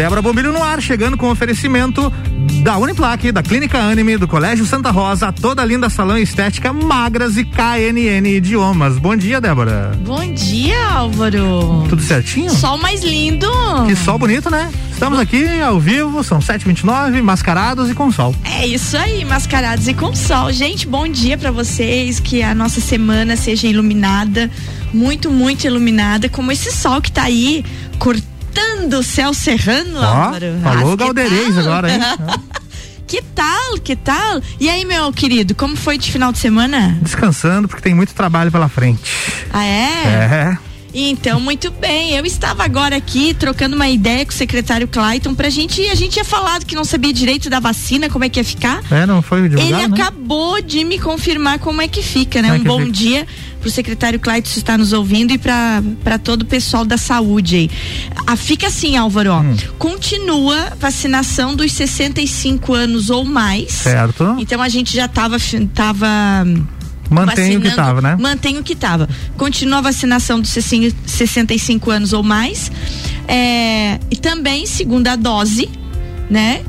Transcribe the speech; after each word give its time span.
Débora 0.00 0.22
Bombilho 0.22 0.50
no 0.50 0.62
ar, 0.62 0.80
chegando 0.80 1.14
com 1.14 1.30
oferecimento 1.30 2.10
da 2.62 2.78
Uniplaque, 2.78 3.30
da 3.30 3.42
Clínica 3.42 3.76
Anime, 3.76 4.16
do 4.16 4.26
Colégio 4.26 4.64
Santa 4.64 4.90
Rosa, 4.90 5.30
toda 5.30 5.62
linda 5.62 5.90
salão 5.90 6.16
estética, 6.16 6.72
magras 6.72 7.36
e 7.36 7.44
KNN 7.44 8.26
Idiomas. 8.26 8.96
Bom 8.96 9.14
dia, 9.14 9.42
Débora. 9.42 9.92
Bom 10.02 10.32
dia, 10.32 10.88
Álvaro. 10.88 11.84
Tudo 11.86 12.00
certinho? 12.00 12.48
Sol 12.48 12.78
mais 12.78 13.04
lindo. 13.04 13.46
Que 13.86 13.94
sol 13.94 14.18
bonito, 14.18 14.48
né? 14.48 14.72
Estamos 14.90 15.18
aqui 15.18 15.60
ao 15.60 15.78
vivo, 15.78 16.24
são 16.24 16.38
7h29, 16.38 17.20
mascarados 17.22 17.90
e 17.90 17.94
com 17.94 18.10
sol. 18.10 18.34
É 18.42 18.66
isso 18.66 18.96
aí, 18.96 19.22
mascarados 19.26 19.86
e 19.86 19.92
com 19.92 20.16
sol. 20.16 20.50
Gente, 20.50 20.86
bom 20.86 21.06
dia 21.06 21.36
para 21.36 21.50
vocês, 21.50 22.18
que 22.18 22.42
a 22.42 22.54
nossa 22.54 22.80
semana 22.80 23.36
seja 23.36 23.66
iluminada, 23.66 24.50
muito, 24.94 25.30
muito 25.30 25.66
iluminada, 25.66 26.26
como 26.30 26.50
esse 26.50 26.72
sol 26.72 27.02
que 27.02 27.12
tá 27.12 27.24
aí 27.24 27.62
cortando 27.98 28.29
o 28.88 29.02
céu 29.02 29.32
serrano, 29.34 30.00
Ó, 30.00 30.04
Álvaro. 30.04 30.58
falou 30.62 30.96
tal? 30.96 31.08
agora, 31.58 31.92
hein? 31.92 32.00
Que 33.06 33.20
tal, 33.22 33.74
que 33.82 33.96
tal? 33.96 34.40
E 34.60 34.70
aí, 34.70 34.84
meu 34.84 35.12
querido, 35.12 35.52
como 35.52 35.74
foi 35.74 35.98
de 35.98 36.12
final 36.12 36.30
de 36.30 36.38
semana? 36.38 36.96
Descansando, 37.02 37.66
porque 37.66 37.82
tem 37.82 37.92
muito 37.92 38.14
trabalho 38.14 38.52
pela 38.52 38.68
frente. 38.68 39.00
Ah, 39.52 39.64
é? 39.64 40.04
É. 40.54 40.58
Então, 40.94 41.40
muito 41.40 41.72
bem. 41.72 42.12
Eu 42.16 42.24
estava 42.24 42.64
agora 42.64 42.96
aqui 42.96 43.34
trocando 43.34 43.74
uma 43.74 43.88
ideia 43.88 44.24
com 44.24 44.30
o 44.30 44.34
secretário 44.34 44.86
Clayton 44.86 45.34
pra 45.34 45.48
gente. 45.48 45.80
A 45.88 45.94
gente 45.96 46.12
tinha 46.12 46.24
falado 46.24 46.64
que 46.64 46.76
não 46.76 46.84
sabia 46.84 47.12
direito 47.12 47.50
da 47.50 47.58
vacina, 47.58 48.08
como 48.08 48.24
é 48.24 48.28
que 48.28 48.38
ia 48.38 48.44
ficar. 48.44 48.80
É, 48.90 49.04
não 49.06 49.22
foi 49.22 49.48
divulgado, 49.48 49.82
Ele 49.82 49.88
né? 49.88 49.94
acabou 50.02 50.60
de 50.62 50.84
me 50.84 50.98
confirmar 50.98 51.58
como 51.58 51.82
é 51.82 51.88
que 51.88 52.02
fica, 52.02 52.40
né? 52.42 52.48
Como 52.48 52.54
é 52.56 52.58
um 52.58 52.62
que 52.62 52.68
bom 52.68 52.80
fica? 52.80 52.92
dia 52.92 53.26
pro 53.60 53.70
secretário 53.70 54.18
Clayton 54.18 54.48
se 54.48 54.58
está 54.58 54.76
nos 54.78 54.92
ouvindo 54.92 55.32
e 55.32 55.38
para 55.38 56.18
todo 56.22 56.42
o 56.42 56.44
pessoal 56.46 56.84
da 56.84 56.96
saúde 56.96 57.56
aí. 57.56 57.70
Ah, 58.26 58.36
fica 58.36 58.66
assim, 58.68 58.96
Álvaro, 58.96 59.30
ó. 59.32 59.40
Hum. 59.40 59.56
Continua 59.78 60.72
vacinação 60.80 61.54
dos 61.54 61.72
65 61.72 62.72
anos 62.74 63.10
ou 63.10 63.24
mais. 63.24 63.70
Certo. 63.72 64.36
Então 64.38 64.60
a 64.62 64.68
gente 64.68 64.94
já 64.94 65.06
tava 65.06 65.36
tava 65.74 66.06
Mantém 67.10 67.56
o 67.56 67.60
que 67.60 67.68
vacinando- 67.68 67.76
tava, 67.76 68.00
né? 68.00 68.16
Mantém 68.18 68.58
o 68.58 68.62
que 68.62 68.74
tava. 68.74 69.08
Continua 69.36 69.78
a 69.78 69.82
vacinação 69.82 70.40
dos 70.40 70.50
60 70.50 70.94
65 71.06 71.90
anos 71.90 72.12
ou 72.12 72.22
mais. 72.22 72.70
É, 73.28 73.98
e 74.10 74.16
também 74.16 74.66
segunda 74.66 75.16
dose, 75.16 75.68
né? 76.28 76.62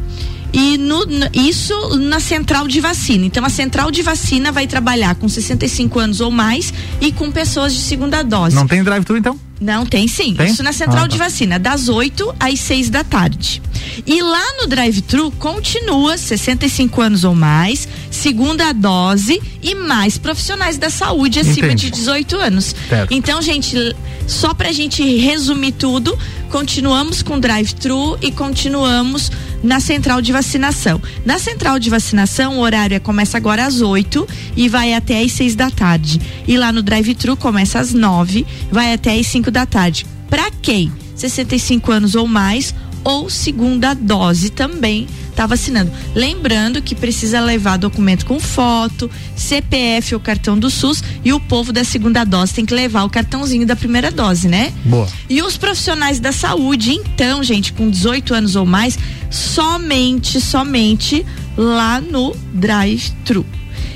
E 0.53 0.77
no, 0.77 1.05
isso 1.33 1.73
na 1.97 2.19
central 2.19 2.67
de 2.67 2.79
vacina. 2.81 3.25
Então 3.25 3.45
a 3.45 3.49
central 3.49 3.89
de 3.89 4.01
vacina 4.01 4.51
vai 4.51 4.67
trabalhar 4.67 5.15
com 5.15 5.29
65 5.29 5.97
anos 5.99 6.19
ou 6.19 6.29
mais 6.29 6.73
e 6.99 7.11
com 7.11 7.31
pessoas 7.31 7.73
de 7.73 7.79
segunda 7.79 8.21
dose. 8.23 8.55
Não 8.55 8.67
tem 8.67 8.83
drive-thru, 8.83 9.17
então? 9.17 9.39
Não, 9.61 9.85
tem 9.85 10.07
sim. 10.07 10.33
Tem? 10.33 10.47
Isso 10.47 10.63
na 10.63 10.73
central 10.73 11.05
Ah, 11.05 11.07
de 11.07 11.17
tá. 11.17 11.23
vacina, 11.25 11.59
das 11.59 11.87
8 11.87 12.35
às 12.39 12.59
6 12.59 12.89
da 12.89 13.03
tarde. 13.03 13.61
E 14.07 14.21
lá 14.21 14.43
no 14.59 14.67
drive-thru 14.67 15.31
continua 15.31 16.17
65 16.17 16.99
anos 17.01 17.23
ou 17.23 17.35
mais, 17.35 17.87
segunda 18.09 18.73
dose 18.73 19.39
e 19.61 19.75
mais 19.75 20.17
profissionais 20.17 20.77
da 20.77 20.89
saúde 20.89 21.39
acima 21.39 21.67
Entendi. 21.67 21.85
de 21.85 21.91
18 21.91 22.37
anos. 22.37 22.75
Certo. 22.89 23.13
Então, 23.13 23.39
gente, 23.41 23.95
só 24.27 24.53
pra 24.53 24.71
gente 24.71 25.03
resumir 25.17 25.73
tudo, 25.73 26.17
continuamos 26.49 27.21
com 27.21 27.39
drive-thru 27.39 28.17
e 28.21 28.31
continuamos 28.31 29.31
na 29.63 29.79
central 29.79 30.21
de 30.21 30.31
vacinação. 30.31 31.01
Na 31.25 31.37
central 31.39 31.79
de 31.79 31.89
vacinação, 31.89 32.57
o 32.57 32.61
horário 32.61 32.95
é- 32.95 32.99
começa 32.99 33.37
agora 33.37 33.65
às 33.65 33.81
8 33.81 34.27
e 34.55 34.67
vai 34.67 34.93
até 34.93 35.21
às 35.21 35.31
6 35.31 35.55
da 35.55 35.69
tarde. 35.69 36.19
E 36.47 36.57
lá 36.57 36.71
no 36.71 36.81
drive-thru 36.81 37.35
começa 37.37 37.79
às 37.79 37.93
9, 37.93 38.45
vai 38.71 38.93
até 38.93 39.17
às 39.19 39.27
5 39.27 39.51
da 39.51 39.65
tarde. 39.65 40.05
Pra 40.29 40.49
quem? 40.61 40.91
65 41.15 41.91
anos 41.91 42.15
ou 42.15 42.27
mais 42.27 42.73
ou 43.03 43.29
segunda 43.29 43.93
dose 43.93 44.49
também 44.49 45.07
tá 45.31 45.45
vacinando. 45.45 45.91
Lembrando 46.13 46.81
que 46.81 46.93
precisa 46.93 47.39
levar 47.39 47.77
documento 47.77 48.25
com 48.25 48.39
foto, 48.39 49.09
CPF 49.35 50.13
ou 50.15 50.19
cartão 50.19 50.57
do 50.57 50.69
SUS 50.69 51.03
e 51.23 51.33
o 51.33 51.39
povo 51.39 51.71
da 51.71 51.83
segunda 51.83 52.23
dose 52.23 52.53
tem 52.53 52.65
que 52.65 52.73
levar 52.73 53.03
o 53.03 53.09
cartãozinho 53.09 53.65
da 53.65 53.75
primeira 53.75 54.11
dose, 54.11 54.47
né? 54.47 54.71
Boa. 54.85 55.07
E 55.29 55.41
os 55.41 55.57
profissionais 55.57 56.19
da 56.19 56.31
saúde, 56.31 56.91
então, 56.91 57.43
gente, 57.43 57.73
com 57.73 57.89
18 57.89 58.33
anos 58.33 58.55
ou 58.55 58.65
mais, 58.65 58.97
somente, 59.29 60.39
somente 60.39 61.25
lá 61.57 61.99
no 61.99 62.35
drive-thru. 62.53 63.45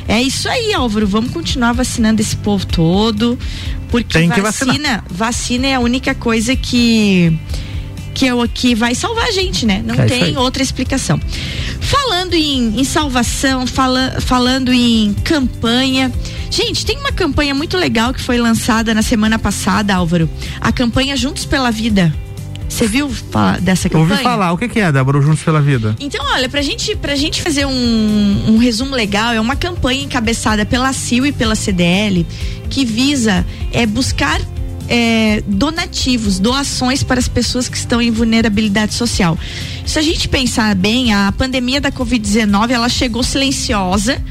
É 0.07 0.21
isso 0.21 0.47
aí, 0.47 0.73
Álvaro. 0.73 1.07
Vamos 1.07 1.31
continuar 1.31 1.73
vacinando 1.73 2.21
esse 2.21 2.35
povo 2.35 2.65
todo, 2.65 3.37
porque 3.89 4.19
Tem 4.19 4.29
que 4.29 4.41
vacina, 4.41 5.03
vacina 5.09 5.67
é 5.67 5.73
a 5.75 5.79
única 5.79 6.13
coisa 6.13 6.55
que 6.55 7.37
que, 8.15 8.25
eu, 8.25 8.47
que 8.51 8.73
vai 8.73 8.95
salvar 8.95 9.27
a 9.27 9.31
gente, 9.31 9.65
né? 9.65 9.83
Não 9.85 9.93
É 9.93 10.05
tem 10.05 10.37
outra 10.37 10.63
explicação. 10.63 11.19
Falando 11.81 12.33
em, 12.33 12.79
em 12.79 12.83
salvação, 12.83 13.67
fala, 13.67 14.15
falando 14.21 14.73
em 14.73 15.13
campanha. 15.23 16.11
Gente, 16.49 16.85
tem 16.85 16.97
uma 16.97 17.11
campanha 17.11 17.53
muito 17.53 17.77
legal 17.77 18.13
que 18.13 18.21
foi 18.21 18.37
lançada 18.39 18.93
na 18.93 19.01
semana 19.01 19.37
passada, 19.37 19.93
Álvaro. 19.93 20.29
A 20.61 20.71
campanha 20.71 21.15
Juntos 21.17 21.45
pela 21.45 21.69
Vida. 21.69 22.11
Você 22.69 22.87
viu 22.87 23.09
falar 23.09 23.59
dessa 23.61 23.87
campanha? 23.89 24.11
Ouvi 24.11 24.23
falar, 24.23 24.51
o 24.51 24.57
que, 24.57 24.67
que 24.67 24.79
é, 24.79 24.91
Débora, 24.91 25.19
o 25.19 25.21
Juntos 25.21 25.43
pela 25.43 25.61
Vida? 25.61 25.95
Então, 25.99 26.25
olha, 26.33 26.49
pra 26.49 26.61
gente, 26.61 26.95
pra 26.95 27.15
gente 27.15 27.41
fazer 27.41 27.65
um, 27.65 28.43
um 28.47 28.57
resumo 28.57 28.95
legal, 28.95 29.33
é 29.33 29.39
uma 29.39 29.55
campanha 29.55 30.03
encabeçada 30.03 30.65
pela 30.65 30.91
CIL 30.93 31.25
e 31.27 31.31
pela 31.31 31.53
CDL 31.55 32.25
que 32.69 32.83
visa 32.83 33.45
é, 33.71 33.85
buscar 33.85 34.41
é, 34.87 35.43
donativos, 35.47 36.39
doações 36.39 37.03
para 37.03 37.19
as 37.19 37.27
pessoas 37.27 37.67
que 37.67 37.77
estão 37.77 38.01
em 38.01 38.11
vulnerabilidade 38.11 38.93
social. 38.93 39.37
Se 39.85 39.99
a 39.99 40.01
gente 40.01 40.27
pensar 40.27 40.73
bem, 40.75 41.13
a 41.13 41.31
pandemia 41.31 41.79
da 41.79 41.91
Covid-19 41.91 42.71
ela 42.71 42.89
chegou 42.89 43.23
silenciosa 43.23 44.21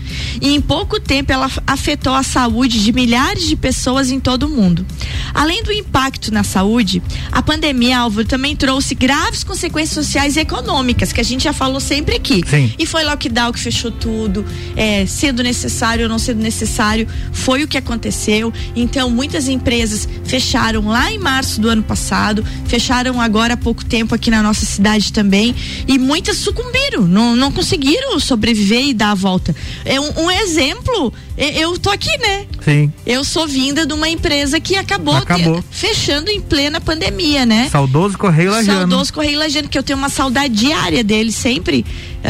e 0.40 0.52
em 0.54 0.60
pouco 0.60 1.00
tempo 1.00 1.32
ela 1.32 1.50
afetou 1.66 2.14
a 2.14 2.22
saúde 2.22 2.82
de 2.82 2.92
milhares 2.92 3.44
de 3.44 3.56
pessoas 3.56 4.10
em 4.10 4.18
todo 4.18 4.44
o 4.44 4.48
mundo. 4.48 4.84
Além 5.32 5.62
do 5.62 5.72
impacto 5.72 6.32
na 6.32 6.44
saúde, 6.44 7.02
a 7.32 7.42
pandemia, 7.42 7.98
Álvaro, 7.98 8.26
também 8.26 8.54
trouxe 8.54 8.94
graves 8.94 9.42
consequências 9.42 10.06
sociais 10.06 10.36
e 10.36 10.40
econômicas, 10.40 11.12
que 11.12 11.20
a 11.20 11.24
gente 11.24 11.44
já 11.44 11.52
falou 11.52 11.80
sempre 11.80 12.14
aqui. 12.14 12.42
Sim. 12.48 12.72
E 12.78 12.86
foi 12.86 13.04
lockdown 13.04 13.52
que 13.52 13.58
fechou 13.58 13.90
tudo, 13.90 14.44
é, 14.76 15.04
sendo 15.06 15.42
necessário 15.42 16.04
ou 16.04 16.08
não 16.08 16.18
sendo 16.18 16.40
necessário, 16.40 17.08
foi 17.32 17.64
o 17.64 17.68
que 17.68 17.76
aconteceu. 17.76 18.52
Então, 18.76 19.10
muitas 19.10 19.48
empresas 19.48 20.08
fecharam 20.24 20.86
lá 20.86 21.10
em 21.10 21.18
março 21.18 21.60
do 21.60 21.68
ano 21.68 21.82
passado, 21.82 22.44
fecharam 22.66 23.20
agora 23.20 23.54
há 23.54 23.56
pouco 23.56 23.84
tempo 23.84 24.14
aqui 24.14 24.30
na 24.30 24.42
nossa 24.42 24.64
cidade 24.64 25.12
também, 25.12 25.43
e 25.88 25.98
muitas 25.98 26.36
sucumbiram, 26.36 27.02
não, 27.08 27.34
não 27.34 27.50
conseguiram 27.50 28.20
sobreviver 28.20 28.84
e 28.86 28.94
dar 28.94 29.10
a 29.10 29.14
volta. 29.14 29.54
É 29.84 29.98
um, 30.00 30.24
um 30.26 30.30
exemplo, 30.30 31.12
eu 31.36 31.76
tô 31.78 31.90
aqui, 31.90 32.16
né? 32.18 32.46
Sim. 32.64 32.92
Eu 33.04 33.24
sou 33.24 33.48
vinda 33.48 33.84
de 33.84 33.92
uma 33.92 34.08
empresa 34.08 34.60
que 34.60 34.76
acabou, 34.76 35.16
Acabou. 35.16 35.62
fechando 35.70 36.30
em 36.30 36.40
plena 36.40 36.80
pandemia, 36.80 37.44
né? 37.44 37.68
Saudoso 37.70 38.16
Correio 38.16 38.50
Lajano. 38.52 38.78
Saudoso 38.90 39.12
Correio 39.12 39.38
Lajano, 39.38 39.68
que 39.68 39.76
eu 39.76 39.82
tenho 39.82 39.98
uma 39.98 40.08
saudade 40.08 40.54
diária 40.54 41.02
dele 41.02 41.32
sempre. 41.32 41.84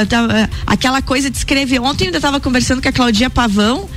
Tava, 0.08 0.48
aquela 0.66 1.02
coisa 1.02 1.28
de 1.30 1.36
escrever. 1.36 1.80
Ontem 1.80 2.04
eu 2.04 2.08
ainda 2.08 2.18
estava 2.18 2.40
conversando 2.40 2.80
com 2.82 2.88
a 2.88 2.92
Claudinha 2.92 3.30
Pavão, 3.30 3.88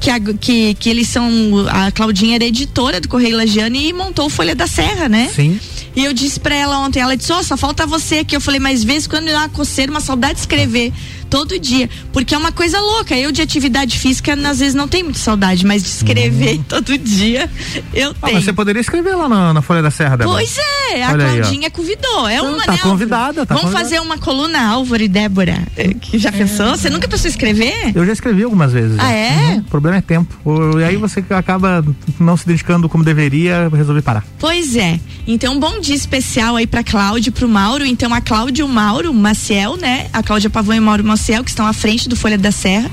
que, 0.00 0.08
a- 0.10 0.20
que, 0.20 0.74
que 0.74 0.88
eles 0.88 1.08
são. 1.08 1.28
A 1.68 1.90
Claudinha 1.90 2.36
era 2.36 2.44
editora 2.44 3.00
do 3.00 3.08
Correio 3.08 3.36
Lajano 3.36 3.76
e 3.76 3.92
montou 3.92 4.26
o 4.26 4.30
Folha 4.30 4.54
da 4.54 4.66
Serra, 4.66 5.08
né? 5.08 5.30
Sim. 5.34 5.58
E 5.94 6.04
eu 6.04 6.12
disse 6.12 6.40
pra 6.40 6.54
ela 6.54 6.78
ontem, 6.78 7.00
ela 7.00 7.16
disse, 7.16 7.32
ó, 7.32 7.42
só 7.42 7.56
falta 7.56 7.86
você 7.86 8.20
aqui. 8.20 8.34
Eu 8.34 8.40
falei, 8.40 8.58
mas 8.58 8.82
vez 8.82 9.06
quando 9.06 9.24
me 9.24 9.32
dá 9.32 9.48
coceira, 9.48 9.90
uma 9.90 10.00
saudade 10.00 10.34
de 10.34 10.40
escrever 10.40 10.92
todo 11.32 11.58
dia. 11.58 11.88
Porque 12.12 12.34
é 12.34 12.38
uma 12.38 12.52
coisa 12.52 12.78
louca. 12.78 13.16
Eu 13.16 13.32
de 13.32 13.40
atividade 13.40 13.98
física, 13.98 14.34
às 14.34 14.58
vezes, 14.58 14.74
não 14.74 14.86
tenho 14.86 15.04
muita 15.06 15.18
saudade, 15.18 15.64
mas 15.64 15.82
de 15.82 15.88
escrever 15.88 16.60
todo 16.68 16.96
dia, 16.98 17.48
eu. 17.94 18.10
Ah, 18.20 18.26
tenho. 18.26 18.34
mas 18.34 18.44
você 18.44 18.52
poderia 18.52 18.80
escrever 18.80 19.14
lá 19.16 19.26
na, 19.30 19.54
na 19.54 19.62
Folha 19.62 19.80
da 19.80 19.90
Serra, 19.90 20.16
Débora. 20.18 20.36
Pois 20.36 20.56
é, 20.92 21.02
a 21.04 21.12
Olha 21.12 21.24
aí, 21.24 21.38
ó. 21.38 21.42
Claudinha 21.42 21.70
convidou. 21.70 22.28
É 22.28 22.36
Então, 22.36 22.52
uma, 22.52 22.64
tá 22.64 22.72
né, 22.72 22.78
convidada, 22.82 23.46
tá 23.46 23.54
Vamos 23.54 23.70
convidada. 23.70 23.84
fazer 23.84 24.00
uma 24.00 24.18
coluna 24.18 24.60
Álvaro 24.72 25.02
e 25.02 25.08
Débora. 25.08 25.62
eh, 25.76 25.94
Que 25.94 26.18
já 26.18 26.30
pensou? 26.30 26.76
Você 26.76 26.90
nunca 26.90 27.08
pensou 27.08 27.28
em 27.28 27.30
escrever? 27.30 27.92
Eu 27.94 28.04
já 28.04 28.12
escrevi 28.12 28.42
algumas 28.42 28.70
vezes. 28.72 28.98
Ah, 28.98 29.10
é? 29.10 29.32
Uhum. 29.54 29.58
O 29.60 29.62
problema 29.64 29.96
é 29.96 30.00
tempo. 30.02 30.34
E 30.78 30.84
aí 30.84 30.96
você 30.96 31.24
acaba 31.30 31.82
não 32.20 32.36
se 32.36 32.46
dedicando 32.46 32.88
como 32.90 33.02
deveria, 33.02 33.70
resolvi 33.74 34.02
parar. 34.02 34.22
Pois 34.38 34.76
é. 34.76 35.00
Então, 35.26 35.54
um 35.54 35.60
bom 35.60 35.80
dia 35.80 35.94
especial 35.94 36.56
aí 36.56 36.66
pra 36.66 36.84
Cláudia 36.84 37.30
e 37.30 37.32
pro 37.32 37.48
Mauro. 37.48 37.86
Então, 37.86 38.12
a 38.12 38.20
Cláudia 38.20 38.62
e 38.62 38.64
o 38.64 38.68
Mauro 38.68 39.14
Maciel, 39.14 39.76
né? 39.78 40.08
A 40.12 40.22
Cláudia 40.22 40.50
Pavão 40.50 40.74
e 40.76 40.78
o 40.78 40.82
Mauro 40.82 41.02
Ma- 41.04 41.21
Maciel, 41.22 41.44
que 41.44 41.50
estão 41.50 41.64
à 41.64 41.72
frente 41.72 42.08
do 42.08 42.16
Folha 42.16 42.36
da 42.36 42.50
Serra, 42.50 42.90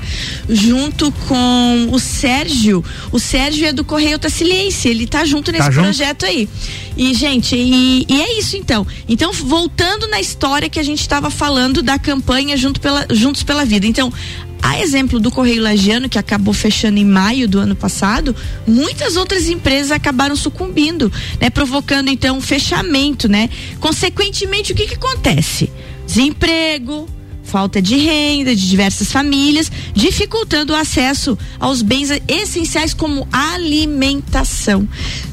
junto 0.48 1.10
com 1.26 1.88
o 1.90 1.98
Sérgio. 1.98 2.84
O 3.10 3.18
Sérgio 3.18 3.66
é 3.66 3.72
do 3.72 3.84
Correio 3.84 4.18
Taciliense, 4.20 4.88
ele 4.88 5.06
tá 5.06 5.24
junto 5.24 5.50
nesse 5.50 5.68
tá 5.68 5.72
projeto 5.72 6.24
junto? 6.24 6.26
aí. 6.26 6.48
E, 6.96 7.12
gente, 7.12 7.56
e, 7.56 8.06
e, 8.08 8.22
é 8.22 8.38
isso 8.38 8.56
então. 8.56 8.86
Então, 9.08 9.32
voltando 9.32 10.06
na 10.06 10.20
história 10.20 10.68
que 10.68 10.78
a 10.78 10.82
gente 10.82 11.00
estava 11.00 11.28
falando 11.28 11.82
da 11.82 11.98
campanha 11.98 12.56
junto 12.56 12.80
pela, 12.80 13.04
Juntos 13.10 13.42
pela 13.42 13.64
Vida. 13.64 13.86
Então, 13.86 14.12
a 14.62 14.78
exemplo 14.80 15.18
do 15.18 15.30
Correio 15.30 15.62
Lagiano, 15.62 16.08
que 16.08 16.18
acabou 16.18 16.54
fechando 16.54 16.98
em 16.98 17.04
maio 17.04 17.48
do 17.48 17.58
ano 17.58 17.74
passado, 17.74 18.36
muitas 18.66 19.16
outras 19.16 19.48
empresas 19.48 19.90
acabaram 19.90 20.36
sucumbindo, 20.36 21.12
né? 21.40 21.50
Provocando 21.50 22.08
então 22.08 22.36
um 22.36 22.40
fechamento, 22.40 23.28
né? 23.28 23.50
Consequentemente, 23.80 24.72
o 24.72 24.74
que 24.74 24.86
que 24.86 24.94
acontece? 24.94 25.70
Desemprego, 26.06 27.08
falta 27.42 27.80
de 27.82 27.96
renda 27.96 28.54
de 28.54 28.68
diversas 28.68 29.10
famílias, 29.10 29.70
dificultando 29.94 30.72
o 30.72 30.76
acesso 30.76 31.36
aos 31.58 31.82
bens 31.82 32.10
essenciais 32.28 32.94
como 32.94 33.26
alimentação. 33.32 34.88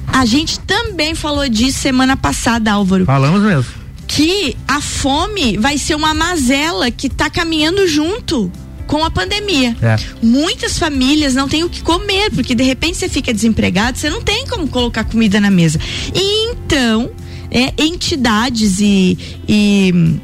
A 0.07 0.25
gente 0.25 0.59
também 0.61 1.13
falou 1.13 1.47
disso 1.47 1.79
semana 1.79 2.17
passada, 2.17 2.71
Álvaro. 2.71 3.05
Falamos 3.05 3.41
mesmo. 3.41 3.71
Que 4.07 4.55
a 4.67 4.79
fome 4.79 5.57
vai 5.57 5.77
ser 5.77 5.95
uma 5.95 6.13
mazela 6.13 6.89
que 6.89 7.07
está 7.07 7.29
caminhando 7.29 7.87
junto 7.87 8.51
com 8.87 9.03
a 9.03 9.11
pandemia. 9.11 9.75
É. 9.81 9.97
Muitas 10.23 10.79
famílias 10.79 11.35
não 11.35 11.47
têm 11.47 11.63
o 11.63 11.69
que 11.69 11.81
comer, 11.81 12.31
porque 12.31 12.55
de 12.55 12.63
repente 12.63 12.97
você 12.97 13.09
fica 13.09 13.33
desempregado, 13.33 13.97
você 13.97 14.09
não 14.09 14.21
tem 14.21 14.47
como 14.47 14.67
colocar 14.67 15.03
comida 15.03 15.39
na 15.39 15.51
mesa. 15.51 15.77
E 16.15 16.51
então, 16.51 17.11
é, 17.51 17.73
entidades 17.77 18.79
e, 18.79 19.17
e 19.47 20.19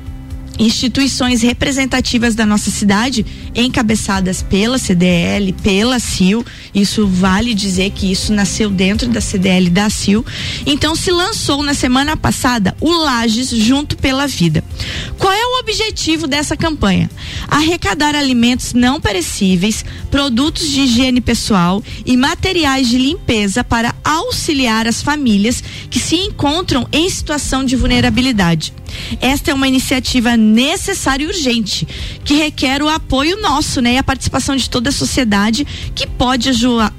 instituições 0.60 1.42
representativas 1.42 2.36
da 2.36 2.46
nossa 2.46 2.70
cidade, 2.70 3.26
encabeçadas 3.56 4.42
pela 4.42 4.78
CDL, 4.78 5.54
pela 5.54 6.00
CIL. 6.00 6.46
Isso 6.74 7.08
vale 7.08 7.54
dizer 7.54 7.92
que 7.92 8.12
isso 8.12 8.34
nasceu 8.34 8.70
dentro 8.70 9.08
da 9.10 9.22
CDL 9.22 9.70
da 9.70 9.90
CIL. 9.90 10.26
Então 10.66 10.96
se 10.96 11.12
lançou 11.12 11.64
na 11.64 11.74
semana 11.74 12.18
passada 12.18 12.76
o 12.80 12.92
Lages 12.92 13.50
Junto 13.50 13.98
pela 13.98 14.28
Vida. 14.28 14.64
Qual 15.18 15.32
é 15.32 15.46
o 15.46 15.60
objetivo 15.60 16.28
dessa 16.28 16.58
campanha? 16.58 17.10
Arrecadar 17.48 18.16
alimentos 18.16 18.74
não 18.74 19.00
perecíveis, 19.00 19.86
produtos 20.10 20.70
de 20.70 20.82
higiene 20.82 21.22
pessoal 21.22 21.84
e 22.06 22.18
materiais 22.18 22.88
de 22.88 22.98
limpeza 22.98 23.64
para 23.64 23.96
auxiliar 24.04 24.88
as 24.88 25.02
famílias 25.02 25.64
que 25.90 26.00
se 26.00 26.16
encontram 26.16 26.88
em 26.92 27.10
situação 27.10 27.64
de 27.64 27.76
vulnerabilidade. 27.76 28.74
Esta 29.22 29.52
é 29.52 29.54
uma 29.54 29.68
iniciativa 29.68 30.38
necessária 30.38 31.24
e 31.24 31.28
urgente, 31.28 31.88
que 32.24 32.36
requer 32.36 32.82
o 32.82 32.90
apoio 32.90 33.42
nosso, 33.44 33.82
né, 33.82 33.94
e 33.94 33.98
a 33.98 34.04
participação 34.04 34.56
de 34.56 34.70
toda 34.70 34.90
a 34.90 34.92
sociedade, 34.92 35.68
que 35.94 36.08
pode 36.08 36.50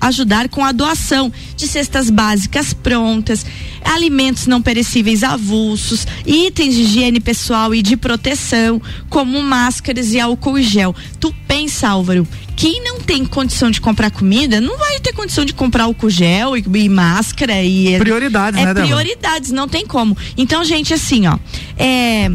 ajudar 0.00 0.49
com 0.50 0.62
a 0.62 0.70
doação 0.70 1.32
de 1.56 1.67
cestas 1.67 2.11
básicas 2.11 2.75
prontas, 2.75 3.44
alimentos 3.82 4.46
não 4.46 4.62
perecíveis 4.62 5.25
avulsos, 5.25 6.06
itens 6.26 6.75
de 6.75 6.82
higiene 6.82 7.19
pessoal 7.19 7.75
e 7.75 7.82
de 7.82 7.96
proteção, 7.96 8.81
como 9.08 9.43
máscaras 9.43 10.12
e 10.12 10.20
álcool 10.20 10.61
gel. 10.61 10.94
Tu 11.19 11.35
pensa, 11.49 11.88
Álvaro, 11.88 12.29
quem 12.55 12.82
não 12.85 13.00
tem 13.00 13.25
condição 13.25 13.70
de 13.70 13.81
comprar 13.81 14.11
comida 14.11 14.61
não 14.61 14.79
vai 14.79 15.00
ter 15.00 15.12
condição 15.12 15.44
de 15.44 15.55
comprar 15.55 15.85
álcool 15.85 16.11
gel 16.11 16.56
e, 16.56 16.64
e 16.75 16.88
máscara 16.88 17.62
e 17.62 17.99
prioridades, 17.99 18.61
é, 18.61 18.75
né? 18.75 18.75
Prioridades, 18.75 19.50
não 19.50 19.67
tem 19.67 19.87
como. 19.87 20.17
Então, 20.37 20.62
gente, 20.62 20.93
assim, 20.93 21.26
ó, 21.26 21.38
é, 21.76 22.31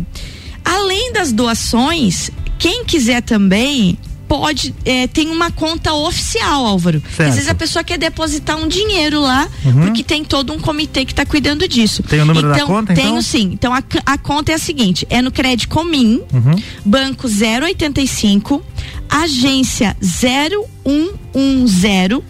além 0.64 1.14
das 1.14 1.32
doações, 1.32 2.32
quem 2.60 2.84
quiser 2.84 3.24
também 3.24 3.98
pode, 4.28 4.76
é, 4.86 5.08
tem 5.08 5.30
uma 5.30 5.50
conta 5.50 5.92
oficial, 5.94 6.64
Álvaro. 6.64 7.02
Às 7.18 7.34
vezes 7.34 7.50
a 7.50 7.56
pessoa 7.56 7.84
quer 7.84 7.98
depositar 7.98 8.58
um 8.58 8.68
dinheiro 8.68 9.20
lá, 9.20 9.50
uhum. 9.66 9.86
porque 9.86 10.04
tem 10.04 10.24
todo 10.24 10.54
um 10.54 10.60
comitê 10.60 11.04
que 11.04 11.14
está 11.14 11.26
cuidando 11.26 11.68
disso. 11.68 12.04
Tem 12.04 12.22
o 12.22 12.26
número 12.26 12.52
então, 12.52 12.60
da 12.60 12.66
conta, 12.68 12.94
então? 12.94 13.06
Tenho 13.06 13.24
sim. 13.24 13.50
Então 13.54 13.74
a, 13.74 13.82
a 14.06 14.18
conta 14.20 14.52
é 14.52 14.56
a 14.56 14.60
seguinte, 14.60 15.08
é 15.10 15.20
no 15.22 15.32
Crédito 15.32 15.70
Comim, 15.70 16.22
uhum. 16.32 16.56
banco 16.86 17.28
085, 17.28 18.64
agência 19.10 19.98
0110, 20.02 22.22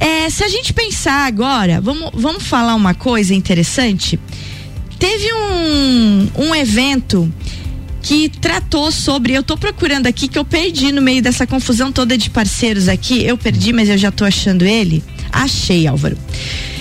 É, 0.01 0.31
se 0.31 0.45
a 0.45 0.49
gente 0.49 0.73
pensar 0.73 1.27
agora, 1.27 1.81
vamos, 1.81 2.11
vamos 2.15 2.45
falar 2.45 2.75
uma 2.75 2.95
coisa 2.95 3.35
interessante. 3.35 4.19
Teve 4.99 5.33
um, 5.33 6.31
um 6.37 6.55
evento 6.55 7.33
que 8.03 8.29
tratou 8.29 8.91
sobre. 8.91 9.35
Eu 9.35 9.43
tô 9.43 9.57
procurando 9.57 10.07
aqui 10.07 10.29
que 10.29 10.39
eu 10.39 10.45
perdi 10.45 10.93
no 10.93 11.03
meio 11.03 11.23
dessa 11.23 11.47
confusão 11.47 11.93
toda 11.93 12.17
de 12.17 12.31
parceiros 12.31 12.89
aqui. 12.89 13.25
Eu 13.25 13.37
perdi, 13.37 13.73
mas 13.73 13.89
eu 13.89 13.99
já 13.99 14.11
tô 14.11 14.25
achando 14.25 14.65
ele. 14.65 15.03
Achei, 15.33 15.87
Álvaro. 15.87 16.17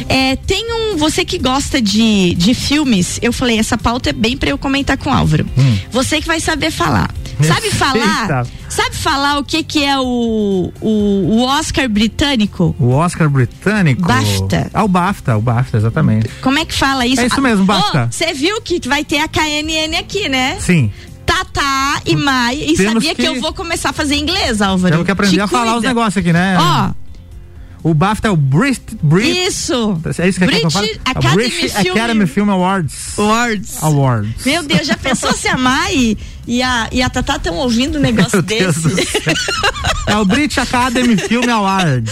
É, 0.10 0.36
tem 0.36 0.66
um. 0.74 0.98
Você 0.98 1.26
que 1.26 1.38
gosta 1.38 1.82
de, 1.82 2.34
de 2.36 2.54
filmes, 2.54 3.20
eu 3.22 3.34
falei, 3.34 3.60
essa 3.60 3.78
pauta 3.78 4.10
é 4.10 4.14
bem 4.14 4.38
para 4.38 4.50
eu 4.50 4.58
comentar 4.58 4.98
com 4.98 5.10
o 5.10 5.14
Álvaro. 5.14 5.46
Hum. 5.58 5.78
Você 5.92 6.22
que 6.22 6.28
vai 6.28 6.40
saber 6.40 6.72
falar. 6.72 7.10
Sabe 7.44 7.70
falar? 7.70 8.48
Sabe 8.68 8.96
falar 8.96 9.38
o 9.38 9.44
que 9.44 9.64
que 9.64 9.84
é 9.84 10.00
o, 10.00 10.72
o, 10.82 10.90
o, 10.90 11.42
Oscar 11.44 11.88
britânico? 11.88 12.76
O 12.80 12.90
Oscar 12.90 13.30
britânico? 13.30 14.02
BAFTA. 14.02 14.72
Ah, 14.74 14.84
o 14.84 14.88
BAFTA, 14.88 15.38
o 15.38 15.42
BAFTA, 15.42 15.78
exatamente. 15.78 16.30
Como 16.42 16.58
é 16.58 16.66
que 16.66 16.74
fala 16.74 17.06
isso? 17.06 17.22
É 17.22 17.28
isso 17.28 17.42
mesmo, 17.42 17.64
BAFTA. 17.66 18.10
Você 18.12 18.26
oh, 18.32 18.36
viu 18.36 18.62
que 18.62 18.82
vai 18.88 19.06
ter 19.06 19.20
a 19.20 19.28
KNN 19.28 19.98
aqui, 20.00 20.28
né? 20.28 20.58
Sim. 20.60 20.92
Tatá 21.26 22.02
e 22.06 22.16
Mai. 22.16 22.56
E 22.56 22.76
Temos 22.76 22.94
sabia 22.94 23.14
que... 23.14 23.22
que... 23.22 23.28
eu 23.28 23.40
vou 23.40 23.54
começar 23.54 23.90
a 23.90 23.94
fazer 23.94 24.16
inglês, 24.16 24.62
Álvaro? 24.62 24.94
Temos 24.94 25.06
que 25.06 25.12
aprender 25.12 25.36
Te 25.36 25.42
a 25.42 25.48
cuida. 25.48 25.66
falar 25.66 25.78
os 25.78 25.84
negócios 25.84 26.18
aqui, 26.18 26.34
né? 26.34 26.58
Ó, 26.60 26.92
o 27.84 27.94
BAFTA 27.94 28.28
é 28.28 28.32
o 28.32 28.36
Brit, 28.36 28.82
Brit 29.02 29.48
Isso. 29.48 30.02
É 30.18 30.28
isso 30.28 30.40
que 30.40 30.46
British 30.46 30.76
é 30.76 30.82
que 30.82 31.00
Academy, 31.06 31.36
British 31.36 31.74
Film... 31.74 31.92
Academy 31.96 32.28
Film 32.28 32.50
Awards. 32.50 33.20
Awards. 33.20 33.84
Awards. 33.84 34.46
Meu 34.46 34.64
Deus, 34.64 34.88
já 34.88 34.98
pensou 34.98 35.34
se 35.34 35.48
a 35.48 35.58
Mai 35.58 36.18
e 36.48 36.64
a, 36.64 36.90
e 36.92 37.02
a 37.02 37.10
Tatá 37.10 37.36
estão 37.36 37.56
ouvindo 37.56 37.98
um 37.98 38.02
negócio 38.02 38.42
Meu 38.42 38.44
desse? 38.44 38.88
é 40.08 40.18
o 40.18 40.26
British 40.26 40.58
Academy 40.58 41.18
Film 41.18 41.48
Awards. 41.52 42.12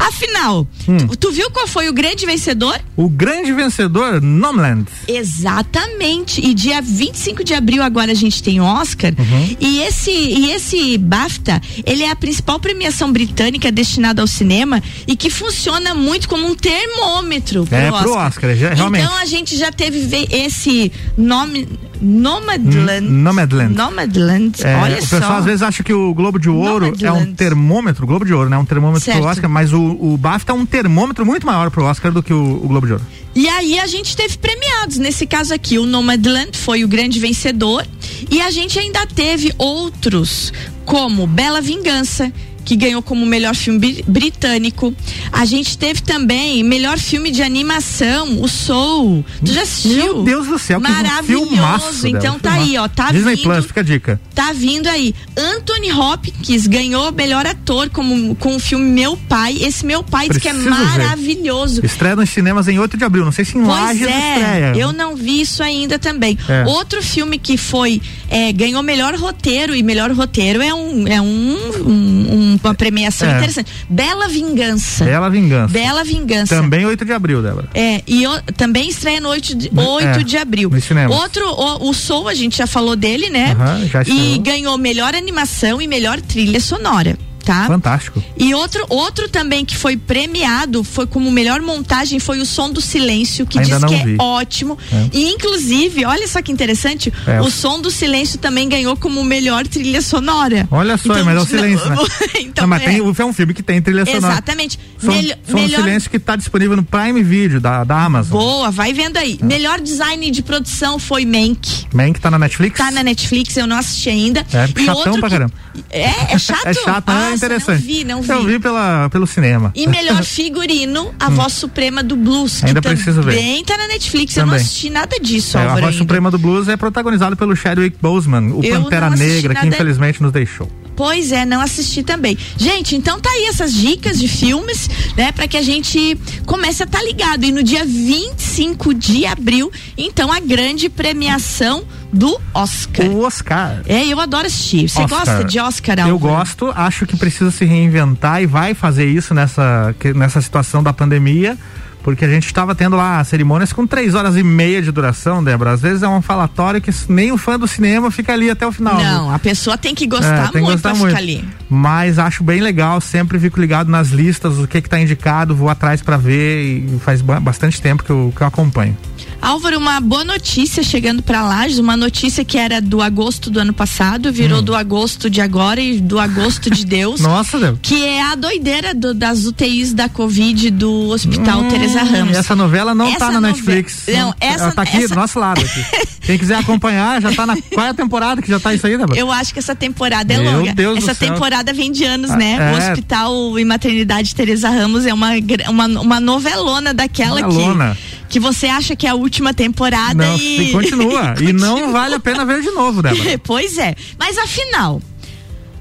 Afinal, 0.00 0.66
hum. 0.88 0.96
tu, 0.96 1.16
tu, 1.16 1.32
viu 1.32 1.50
qual 1.50 1.66
foi 1.66 1.88
o 1.90 1.92
grande 1.92 2.24
vencedor? 2.24 2.80
O 2.96 3.08
grande 3.08 3.52
vencedor, 3.52 4.20
Nomland. 4.22 4.86
Exatamente. 5.06 6.40
E 6.40 6.54
dia 6.54 6.80
25 6.80 7.44
de 7.44 7.52
abril 7.52 7.82
agora 7.82 8.10
a 8.10 8.14
gente 8.14 8.42
tem 8.42 8.60
Oscar. 8.60 9.12
Uhum. 9.18 9.56
E 9.60 9.82
esse 9.82 10.10
e 10.10 10.52
esse 10.52 10.96
BAFTA, 10.96 11.60
ele 11.84 12.02
é 12.02 12.10
a 12.10 12.16
principal 12.16 12.58
premiação 12.58 13.12
britânica 13.12 13.70
destinada 13.70 14.22
ao 14.22 14.26
cinema 14.26 14.82
e 15.06 15.14
que 15.14 15.28
funciona 15.28 15.94
muito 15.94 16.28
como 16.28 16.46
um 16.46 16.54
termômetro 16.54 17.66
pro 17.66 17.76
é, 17.76 17.90
Oscar. 17.90 18.02
Pro 18.02 18.14
Oscar 18.14 18.56
já, 18.56 18.70
realmente. 18.74 19.04
Então 19.04 19.16
a 19.16 19.24
gente 19.26 19.56
já 19.56 19.70
teve 19.70 20.26
esse 20.30 20.90
nome 21.16 21.68
Nomadland. 22.00 23.06
Nomadland. 23.08 23.74
Nomadland. 23.74 24.64
É, 24.64 24.76
Olha 24.76 24.96
o 24.96 25.00
pessoal 25.00 25.22
só. 25.22 25.36
às 25.38 25.44
vezes 25.44 25.62
acha 25.62 25.82
que 25.82 25.92
o 25.92 26.14
Globo 26.14 26.38
de 26.38 26.48
Ouro 26.48 26.86
Nomadland. 26.86 27.04
é 27.04 27.12
um 27.12 27.34
termômetro, 27.34 28.06
Globo 28.06 28.24
de 28.24 28.32
Ouro, 28.32 28.48
né? 28.48 28.56
Um 28.56 28.64
termômetro 28.64 29.04
certo. 29.04 29.20
pro 29.20 29.28
Oscar, 29.28 29.50
mas 29.50 29.72
o, 29.72 29.89
o 29.92 30.16
BAFTA 30.16 30.52
é 30.52 30.54
um 30.54 30.66
termômetro 30.66 31.24
muito 31.24 31.46
maior 31.46 31.70
pro 31.70 31.84
Oscar 31.84 32.12
do 32.12 32.22
que 32.22 32.32
o, 32.32 32.56
o 32.62 32.68
Globo 32.68 32.86
de 32.86 32.92
Ouro. 32.94 33.04
E 33.34 33.48
aí 33.48 33.78
a 33.78 33.86
gente 33.86 34.16
teve 34.16 34.36
premiados. 34.38 34.98
Nesse 34.98 35.26
caso 35.26 35.54
aqui, 35.54 35.78
o 35.78 35.86
Nomadland 35.86 36.56
foi 36.56 36.82
o 36.84 36.88
grande 36.88 37.20
vencedor. 37.20 37.86
E 38.30 38.40
a 38.40 38.50
gente 38.50 38.78
ainda 38.78 39.06
teve 39.06 39.52
outros, 39.56 40.52
como 40.84 41.26
Bela 41.26 41.60
Vingança, 41.60 42.32
que 42.64 42.76
ganhou 42.76 43.02
como 43.02 43.24
melhor 43.26 43.54
filme 43.54 44.04
britânico. 44.06 44.94
A 45.32 45.44
gente 45.44 45.76
teve 45.76 46.02
também 46.02 46.62
melhor 46.62 46.98
filme 46.98 47.30
de 47.30 47.42
animação, 47.42 48.42
o 48.42 48.48
Soul. 48.48 49.24
Tu 49.44 49.52
já 49.52 49.62
assistiu? 49.62 49.94
Meu 49.96 50.22
Deus 50.24 50.46
do 50.46 50.58
céu, 50.58 50.80
Maravilhoso. 50.80 52.02
Que 52.02 52.08
então 52.08 52.38
tá 52.38 52.54
aí, 52.54 52.76
ó, 52.76 52.88
tá 52.88 53.12
Disney 53.12 53.36
vindo. 53.36 53.42
Plus, 53.44 53.66
fica 53.66 53.80
a 53.80 53.84
dica. 53.84 54.20
Tá 54.34 54.52
vindo 54.52 54.86
aí. 54.86 55.14
Anthony 55.36 55.92
Hopkins 55.92 56.66
ganhou 56.66 57.12
melhor 57.12 57.46
ator 57.46 57.90
como 57.90 58.34
com 58.36 58.56
o 58.56 58.58
filme 58.58 58.84
Meu 58.84 59.16
Pai. 59.16 59.56
Esse 59.60 59.84
Meu 59.84 60.02
Pai 60.02 60.28
diz 60.28 60.38
que 60.38 60.48
é 60.48 60.52
maravilhoso. 60.52 61.80
Ver. 61.80 61.86
Estreia 61.86 62.16
nos 62.16 62.30
cinemas 62.30 62.68
em 62.68 62.78
8 62.78 62.96
de 62.96 63.04
abril, 63.04 63.24
não 63.24 63.32
sei 63.32 63.44
se 63.44 63.56
em 63.56 63.64
pois 63.64 63.68
Lages 63.68 64.06
é, 64.06 64.34
estreia. 64.34 64.72
Eu 64.76 64.92
não 64.92 65.16
vi 65.16 65.40
isso 65.40 65.62
ainda 65.62 65.98
também. 65.98 66.38
É. 66.48 66.64
Outro 66.66 67.02
filme 67.02 67.38
que 67.38 67.56
foi 67.56 68.00
é, 68.28 68.52
ganhou 68.52 68.82
melhor 68.82 69.14
roteiro 69.14 69.74
e 69.74 69.82
melhor 69.82 70.10
roteiro 70.12 70.62
é 70.62 70.72
um 70.72 71.06
é 71.06 71.20
um, 71.20 71.56
um, 71.86 72.49
um 72.49 72.49
uma 72.62 72.74
premiação 72.74 73.28
é. 73.28 73.36
interessante. 73.36 73.70
Bela 73.88 74.28
Vingança. 74.28 75.04
Bela 75.04 75.30
Vingança. 75.30 75.72
Bela 75.72 76.04
Vingança. 76.04 76.56
Também 76.56 76.86
8 76.86 77.04
de 77.04 77.12
abril, 77.12 77.42
Débora. 77.42 77.68
É, 77.74 78.02
e 78.06 78.22
eu, 78.22 78.42
também 78.56 78.88
estreia 78.88 79.20
no 79.20 79.28
8 79.28 79.54
de, 79.54 79.70
8 79.74 80.06
é, 80.06 80.22
de 80.22 80.36
abril. 80.36 80.70
Outro, 81.10 81.44
o, 81.46 81.88
o 81.90 81.94
Soul, 81.94 82.28
a 82.28 82.34
gente 82.34 82.58
já 82.58 82.66
falou 82.66 82.96
dele, 82.96 83.30
né? 83.30 83.56
Uhum, 83.58 83.88
já 83.88 84.02
e 84.02 84.38
ganhou 84.38 84.76
melhor 84.78 85.14
animação 85.14 85.80
e 85.80 85.86
melhor 85.86 86.20
trilha 86.20 86.60
sonora 86.60 87.16
tá? 87.44 87.66
Fantástico. 87.66 88.22
E 88.36 88.54
outro, 88.54 88.84
outro 88.88 89.28
também 89.28 89.64
que 89.64 89.76
foi 89.76 89.96
premiado, 89.96 90.84
foi 90.84 91.06
como 91.06 91.30
melhor 91.30 91.60
montagem, 91.60 92.18
foi 92.18 92.40
o 92.40 92.46
Som 92.46 92.70
do 92.70 92.80
Silêncio, 92.80 93.46
que 93.46 93.58
Ainda 93.58 93.78
diz 93.78 93.84
que 93.84 93.94
é 93.94 94.04
vi. 94.04 94.16
é 94.18 94.22
ótimo. 94.22 94.78
É. 94.92 95.08
E 95.12 95.32
inclusive, 95.32 96.04
olha 96.04 96.26
só 96.28 96.42
que 96.42 96.52
interessante, 96.52 97.12
é. 97.26 97.40
o 97.40 97.50
Som 97.50 97.80
do 97.80 97.90
Silêncio 97.90 98.38
também 98.38 98.68
ganhou 98.68 98.96
como 98.96 99.22
melhor 99.24 99.66
trilha 99.66 100.02
sonora. 100.02 100.68
Olha 100.70 100.96
só, 100.96 101.12
então, 101.12 101.24
mas 101.24 101.36
é 101.36 101.40
o 101.40 101.46
silêncio, 101.46 101.88
não, 101.88 102.02
né? 102.02 102.08
então, 102.40 102.62
não, 102.62 102.68
mas 102.68 102.82
é. 102.82 102.86
Tem, 102.86 102.98
é 102.98 103.24
um 103.24 103.32
filme 103.32 103.54
que 103.54 103.62
tem 103.62 103.80
trilha 103.80 104.04
sonora. 104.04 104.34
Exatamente. 104.34 104.78
Som, 104.98 105.12
Mel 105.12 105.22
Som 105.46 105.54
melhor... 105.54 105.68
do 105.68 105.84
Silêncio 105.84 106.10
que 106.10 106.16
está 106.16 106.36
disponível 106.36 106.76
no 106.76 106.82
Prime 106.82 107.22
Video 107.22 107.60
da, 107.60 107.84
da 107.84 108.04
Amazon. 108.04 108.38
Boa, 108.38 108.70
vai 108.70 108.92
vendo 108.92 109.16
aí. 109.16 109.38
É. 109.40 109.44
Melhor 109.44 109.80
design 109.80 110.30
de 110.30 110.42
produção 110.42 110.98
foi 110.98 111.24
Mank. 111.24 111.86
Mank 111.92 112.20
tá 112.20 112.30
na 112.30 112.38
Netflix? 112.38 112.78
Tá 112.78 112.90
na 112.90 113.02
Netflix, 113.02 113.56
eu 113.56 113.66
não 113.66 113.76
assisti 113.76 114.08
ainda. 114.08 114.44
É, 114.52 114.68
e 114.80 114.84
chatão 114.84 115.20
pra 115.20 115.30
caramba. 115.30 115.52
É, 115.90 116.34
é 116.34 116.38
chato? 116.38 116.66
é 116.66 116.74
chato, 116.74 117.10
Nossa, 117.30 117.44
é 117.44 117.46
interessante. 117.46 117.80
Não 117.80 117.86
vi, 117.86 118.04
não 118.04 118.22
vi. 118.22 118.30
Eu 118.30 118.44
vi 118.44 118.58
pela, 118.58 119.08
pelo 119.10 119.26
cinema. 119.26 119.72
E 119.74 119.86
melhor 119.86 120.22
figurino, 120.24 121.14
a 121.18 121.28
hum. 121.28 121.34
voz 121.34 121.52
suprema 121.52 122.02
do 122.02 122.16
blues. 122.16 122.62
Ainda 122.64 122.80
preciso 122.80 123.22
ver. 123.22 123.36
Também 123.36 123.64
tá 123.64 123.76
na 123.76 123.88
Netflix. 123.88 124.34
Também. 124.34 124.48
Eu 124.48 124.50
não 124.50 124.56
assisti 124.56 124.90
nada 124.90 125.18
disso, 125.20 125.58
é, 125.58 125.62
A 125.62 125.68
voz 125.68 125.84
ainda. 125.84 125.92
suprema 125.98 126.30
do 126.30 126.38
blues 126.38 126.68
é 126.68 126.76
protagonizado 126.76 127.36
pelo 127.36 127.54
Chadwick 127.54 127.96
Boseman, 128.00 128.52
o 128.52 128.64
eu 128.64 128.82
Pantera 128.82 129.10
Negra, 129.10 129.54
que 129.54 129.66
infelizmente 129.66 130.22
nos 130.22 130.32
deixou. 130.32 130.68
Pois 131.00 131.32
é, 131.32 131.46
não 131.46 131.62
assisti 131.62 132.02
também. 132.02 132.36
Gente, 132.58 132.94
então 132.94 133.18
tá 133.18 133.30
aí 133.30 133.46
essas 133.46 133.72
dicas 133.72 134.18
de 134.18 134.28
filmes, 134.28 134.90
né, 135.16 135.32
para 135.32 135.48
que 135.48 135.56
a 135.56 135.62
gente 135.62 136.14
comece 136.44 136.82
a 136.82 136.84
estar 136.84 136.98
tá 136.98 137.02
ligado. 137.02 137.42
E 137.42 137.50
no 137.50 137.62
dia 137.62 137.86
25 137.86 138.92
de 138.92 139.24
abril, 139.24 139.72
então 139.96 140.30
a 140.30 140.38
grande 140.38 140.90
premiação 140.90 141.84
do 142.12 142.38
Oscar. 142.52 143.06
O 143.06 143.24
Oscar. 143.24 143.80
É, 143.86 144.04
eu 144.04 144.20
adoro 144.20 144.46
assistir. 144.46 144.90
Você 144.90 145.06
gosta 145.06 145.42
de 145.42 145.58
Oscar, 145.58 146.00
Álvaro? 146.00 146.14
Eu 146.14 146.18
gosto, 146.18 146.70
acho 146.76 147.06
que 147.06 147.16
precisa 147.16 147.50
se 147.50 147.64
reinventar 147.64 148.42
e 148.42 148.46
vai 148.46 148.74
fazer 148.74 149.06
isso 149.06 149.32
nessa, 149.32 149.96
nessa 150.14 150.42
situação 150.42 150.82
da 150.82 150.92
pandemia 150.92 151.56
porque 152.02 152.24
a 152.24 152.28
gente 152.28 152.46
estava 152.46 152.74
tendo 152.74 152.96
lá 152.96 153.22
cerimônias 153.24 153.72
com 153.72 153.86
três 153.86 154.14
horas 154.14 154.36
e 154.36 154.42
meia 154.42 154.80
de 154.80 154.90
duração, 154.90 155.42
Débora. 155.42 155.72
Às 155.72 155.80
vezes 155.80 156.02
é 156.02 156.08
um 156.08 156.22
falatório 156.22 156.80
que 156.80 156.90
nem 157.08 157.32
o 157.32 157.38
fã 157.38 157.58
do 157.58 157.68
cinema 157.68 158.10
fica 158.10 158.32
ali 158.32 158.50
até 158.50 158.66
o 158.66 158.72
final. 158.72 158.94
Não, 158.94 159.26
viu? 159.26 159.34
a 159.34 159.38
pessoa 159.38 159.76
tem 159.76 159.94
que 159.94 160.06
gostar 160.06 160.48
é, 160.48 160.52
tem 160.52 160.62
muito 160.62 160.80
para 160.80 160.94
ficar 160.94 161.16
ali. 161.16 161.44
Mas 161.70 162.18
acho 162.18 162.42
bem 162.42 162.60
legal, 162.60 163.00
sempre 163.00 163.38
fico 163.38 163.60
ligado 163.60 163.88
nas 163.88 164.08
listas, 164.08 164.58
o 164.58 164.66
que 164.66 164.82
que 164.82 164.88
tá 164.90 165.00
indicado, 165.00 165.54
vou 165.54 165.68
atrás 165.68 166.02
para 166.02 166.16
ver 166.16 166.62
e 166.64 166.98
faz 166.98 167.22
bastante 167.22 167.80
tempo 167.80 168.02
que 168.02 168.10
eu, 168.10 168.32
que 168.34 168.42
eu 168.42 168.46
acompanho. 168.46 168.96
Álvaro, 169.40 169.78
uma 169.78 170.00
boa 170.00 170.22
notícia 170.22 170.82
chegando 170.82 171.22
para 171.22 171.42
Lages, 171.42 171.78
uma 171.78 171.96
notícia 171.96 172.44
que 172.44 172.58
era 172.58 172.80
do 172.80 173.00
agosto 173.00 173.50
do 173.50 173.58
ano 173.58 173.72
passado, 173.72 174.30
virou 174.32 174.58
hum. 174.58 174.62
do 174.62 174.74
agosto 174.74 175.30
de 175.30 175.40
agora 175.40 175.80
e 175.80 175.98
do 175.98 176.18
agosto 176.18 176.70
de 176.70 176.84
Deus. 176.84 177.20
Nossa, 177.22 177.58
Deus. 177.58 177.78
Que 177.80 178.04
é 178.04 178.22
a 178.22 178.34
doideira 178.34 178.94
do, 178.94 179.14
das 179.14 179.46
UTIs 179.46 179.94
da 179.94 180.08
Covid 180.08 180.70
do 180.70 181.08
Hospital 181.08 181.60
hum, 181.60 181.68
Teresa 181.68 182.02
Ramos. 182.02 182.36
Essa 182.36 182.54
novela 182.54 182.94
não 182.94 183.06
essa 183.06 183.18
tá 183.18 183.30
na 183.30 183.40
Netflix. 183.40 184.04
Não, 184.08 184.34
essa 184.40 184.64
Ela 184.64 184.72
tá 184.72 184.82
aqui 184.82 184.98
essa... 184.98 185.08
do 185.08 185.14
nosso 185.14 185.38
lado 185.38 185.60
aqui. 185.62 185.84
Quem 186.30 186.38
quiser 186.38 186.58
acompanhar, 186.58 187.20
já 187.20 187.32
tá 187.32 187.44
na 187.44 187.56
qual 187.72 187.86
é 187.86 187.88
a 187.88 187.94
temporada 187.94 188.40
que 188.40 188.48
já 188.48 188.60
tá 188.60 188.72
isso 188.72 188.86
aí, 188.86 188.96
Débora? 188.96 189.18
Eu 189.18 189.32
acho 189.32 189.52
que 189.52 189.58
essa 189.58 189.74
temporada 189.74 190.32
é 190.32 190.38
Meu 190.38 190.58
longa. 190.58 190.72
Deus 190.72 190.98
essa 190.98 191.12
do 191.12 191.16
céu. 191.16 191.28
temporada 191.28 191.72
vem 191.72 191.90
de 191.90 192.04
anos, 192.04 192.30
né? 192.30 192.56
É. 192.60 192.72
O 192.72 192.78
Hospital 192.78 193.58
e 193.58 193.64
Maternidade 193.64 194.32
Teresa 194.32 194.70
Ramos 194.70 195.06
é 195.06 195.12
uma, 195.12 195.32
uma, 195.68 195.86
uma 195.86 196.20
novelona 196.20 196.94
daquela 196.94 197.40
novelona. 197.40 197.96
que 197.96 198.20
que 198.30 198.38
você 198.38 198.68
acha 198.68 198.94
que 198.94 199.08
é 199.08 199.10
a 199.10 199.14
última 199.14 199.52
temporada 199.52 200.24
não, 200.24 200.36
e. 200.36 200.70
continua. 200.70 201.34
e 201.42 201.52
não 201.52 201.90
vale 201.90 202.14
a 202.14 202.20
pena 202.20 202.44
ver 202.44 202.62
de 202.62 202.70
novo, 202.70 203.02
Débora. 203.02 203.38
pois 203.42 203.76
é. 203.76 203.96
Mas 204.16 204.38
afinal, 204.38 205.02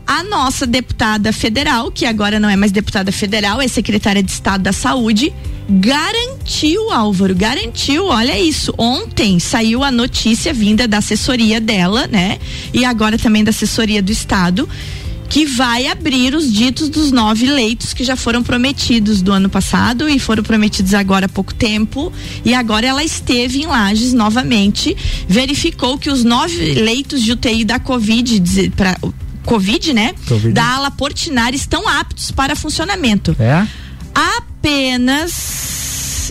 a 0.07 0.23
nossa 0.23 0.65
deputada 0.65 1.31
federal, 1.31 1.91
que 1.91 2.07
agora 2.07 2.39
não 2.39 2.49
é 2.49 2.55
mais 2.55 2.71
deputada 2.71 3.11
federal, 3.11 3.61
é 3.61 3.67
secretária 3.67 4.23
de 4.23 4.31
Estado 4.31 4.63
da 4.63 4.73
Saúde, 4.73 5.31
garantiu, 5.69 6.91
Álvaro, 6.91 7.35
garantiu, 7.35 8.05
olha 8.07 8.39
isso. 8.39 8.73
Ontem 8.77 9.39
saiu 9.39 9.83
a 9.83 9.91
notícia 9.91 10.53
vinda 10.53 10.87
da 10.87 10.97
assessoria 10.97 11.61
dela, 11.61 12.07
né? 12.07 12.39
E 12.73 12.83
agora 12.83 13.17
também 13.17 13.43
da 13.43 13.51
assessoria 13.51 14.01
do 14.01 14.11
Estado 14.11 14.67
que 15.29 15.45
vai 15.45 15.85
abrir 15.85 16.33
os 16.33 16.51
ditos 16.51 16.89
dos 16.89 17.11
nove 17.11 17.45
leitos 17.45 17.93
que 17.93 18.03
já 18.03 18.15
foram 18.15 18.41
prometidos 18.41 19.21
do 19.21 19.31
ano 19.31 19.47
passado 19.47 20.09
e 20.09 20.17
foram 20.17 20.41
prometidos 20.41 20.95
agora 20.95 21.27
há 21.27 21.29
pouco 21.29 21.53
tempo. 21.53 22.11
E 22.43 22.53
agora 22.55 22.87
ela 22.87 23.03
esteve 23.03 23.61
em 23.61 23.67
Lages 23.67 24.11
novamente, 24.11 24.97
verificou 25.27 25.99
que 25.99 26.09
os 26.09 26.23
nove 26.23 26.73
leitos 26.73 27.21
de 27.21 27.31
UTI 27.31 27.63
da 27.63 27.79
Covid, 27.79 28.71
para 28.75 28.97
Covid, 29.45 29.93
né? 29.93 30.15
COVID. 30.27 30.51
Da 30.51 30.75
ala 30.75 30.89
Portinari 30.89 31.55
estão 31.55 31.87
aptos 31.87 32.31
para 32.31 32.55
funcionamento. 32.55 33.35
É? 33.39 33.67
Apenas 34.19 35.69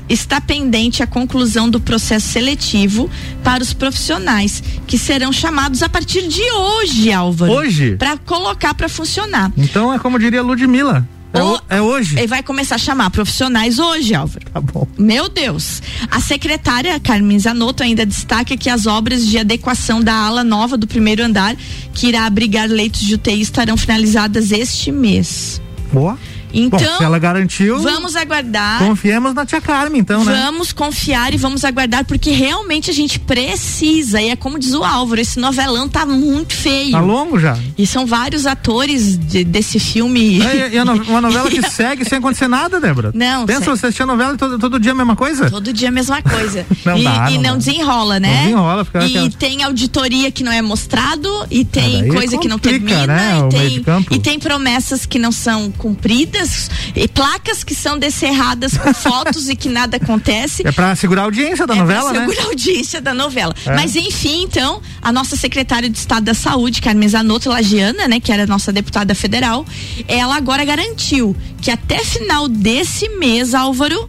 está 0.09 0.41
pendente 0.41 1.03
a 1.03 1.07
conclusão 1.07 1.71
do 1.71 1.81
processo 1.81 2.29
seletivo 2.29 3.11
para 3.43 3.63
os 3.63 3.73
profissionais 3.73 4.63
que 4.87 4.99
serão 4.99 5.33
chamados 5.33 5.83
a 5.83 5.89
partir 5.89 6.29
de 6.29 6.43
hoje, 6.53 7.11
Álvaro. 7.13 7.53
Hoje? 7.53 7.97
Para 7.97 8.17
colocar 8.19 8.75
para 8.75 8.89
funcionar. 8.89 9.51
Então 9.57 9.93
é 9.93 9.99
como 9.99 10.19
diria 10.19 10.43
Ludmilla. 10.43 11.09
É, 11.33 11.43
o, 11.43 11.61
é 11.69 11.81
hoje? 11.81 12.19
Ele 12.19 12.27
vai 12.27 12.43
começar 12.43 12.75
a 12.77 12.79
chamar 12.79 13.11
profissionais 13.11 13.79
hoje, 13.79 14.15
Álvaro. 14.15 14.47
Tá 14.53 14.61
bom. 14.61 14.87
Meu 14.99 15.29
Deus. 15.29 15.83
A 16.11 16.21
secretária 16.21 16.99
Carmen 17.01 17.39
Zanotto 17.39 17.83
ainda 17.83 18.05
destaca 18.05 18.57
que 18.57 18.71
as 18.71 18.87
obras 18.87 19.27
de 19.27 19.39
adequação 19.39 20.03
da 20.03 20.15
ala 20.15 20.43
nova 20.43 20.77
do 20.77 20.87
primeiro 20.87 21.23
andar, 21.23 21.55
que 21.93 22.09
irá 22.09 22.25
abrigar 22.25 22.69
leitos 22.69 23.01
de 23.01 23.15
UTI, 23.15 23.41
estarão 23.41 23.77
finalizadas 23.77 24.53
este 24.53 24.91
mês. 24.91 25.61
Boa. 25.93 26.19
Então, 26.53 26.79
Bom, 26.79 26.99
se 26.99 27.05
ela 27.05 27.19
garantiu. 27.19 27.79
Vamos 27.81 28.17
aguardar. 28.17 28.79
Confiemos 28.79 29.35
na 29.35 29.45
tia 29.45 29.61
Carmen, 29.61 30.01
então, 30.01 30.25
né? 30.25 30.43
Vamos 30.45 30.73
confiar 30.73 31.35
e 31.35 31.37
vamos 31.37 31.65
aguardar, 31.65 32.05
porque 32.05 32.31
realmente 32.31 32.91
a 32.91 32.95
gente 32.95 33.19
precisa. 33.19 34.21
E 34.21 34.31
é 34.31 34.37
como 34.37 34.59
diz 34.59 34.75
o 34.75 34.85
Álvaro, 34.85 35.21
esse 35.21 35.39
novelão 35.39 35.89
tá 35.89 36.07
muito 36.07 36.55
feio. 36.55 36.93
Tá 36.93 37.01
longo 37.01 37.39
já. 37.39 37.57
E 37.77 37.87
são 37.87 38.07
vários 38.07 38.47
atores 38.47 39.19
de, 39.19 39.45
desse 39.45 39.79
filme. 39.79 40.41
É, 40.43 40.75
e, 40.75 40.85
no, 40.85 40.95
uma 41.05 41.21
novela 41.21 41.51
que 41.51 41.63
segue 41.71 42.05
sem 42.05 42.19
acontecer 42.19 42.49
nada, 42.49 42.81
Débora. 42.81 43.11
Não. 43.15 43.47
Pensa, 43.47 43.65
você 43.65 43.87
assistir 43.87 44.03
a 44.03 44.07
novela 44.07 44.37
todo, 44.37 44.59
todo 44.59 44.81
dia 44.81 44.93
a 44.93 44.95
mesma 44.95 45.17
coisa? 45.17 45.51
Todo 45.51 45.73
dia 45.73 45.89
a 45.89 45.93
mesma 45.93 46.23
coisa. 46.23 46.67
não 46.85 46.99
e, 46.99 47.05
dá, 47.05 47.31
e 47.31 47.39
não, 47.39 47.51
não 47.51 47.59
desenrola, 47.59 48.19
né? 48.19 48.35
Não 48.35 48.43
desenrola, 48.43 48.85
fica 48.85 49.05
E 49.05 49.17
aquela... 49.17 49.31
tem 49.31 49.63
auditoria 49.63 50.31
que 50.31 50.43
não 50.43 50.53
é 50.53 50.63
mostrado, 50.63 51.29
e 51.51 51.65
tem 51.65 52.09
coisa 52.09 52.37
complica, 52.37 52.39
que 52.39 52.49
não 52.49 52.59
termina, 52.59 53.07
né, 53.07 53.49
e, 53.67 53.81
tem, 53.81 54.07
e 54.13 54.19
tem 54.19 54.39
promessas 54.39 55.07
que 55.07 55.19
não 55.19 55.33
são 55.33 55.71
cumpridas 55.73 56.38
destruídas, 56.39 56.71
e 56.95 57.09
placas 57.09 57.65
que 57.65 57.75
são 57.75 57.99
descerradas 57.99 58.77
com 58.77 58.93
fotos 58.95 59.49
e 59.49 59.57
que 59.57 59.69
nada 59.69 59.97
acontece. 59.97 60.67
É 60.67 60.73
para 60.73 60.95
segurar 60.95 61.23
a 61.23 61.25
audiência 61.25 61.67
da 61.67 61.75
é 61.75 61.79
novela, 61.79 62.11
pra 62.11 62.21
né? 62.21 62.27
segurar 62.27 62.43
a 62.43 62.51
audiência 62.51 63.01
da 63.01 63.15
novela. 63.15 63.55
É. 63.67 63.75
Mas 63.75 63.97
enfim, 63.97 64.43
então, 64.43 64.81
a 65.03 65.13
nossa 65.13 65.37
secretária 65.37 65.89
de 65.89 65.99
Estado 65.99 66.25
da 66.25 66.35
Saúde, 66.35 66.81
Carmen 66.81 67.09
Zanotto 67.09 67.49
Lagiana, 67.49 68.09
né, 68.09 68.21
que 68.21 68.33
era 68.33 68.47
nossa 68.47 68.73
deputada 68.73 69.15
federal, 69.15 69.67
ela 70.07 70.37
agora 70.37 70.65
garantiu 70.65 71.37
que 71.61 71.71
até 71.71 71.99
final 72.05 72.49
desse 72.49 73.09
mês, 73.11 73.55
Álvaro, 73.55 74.09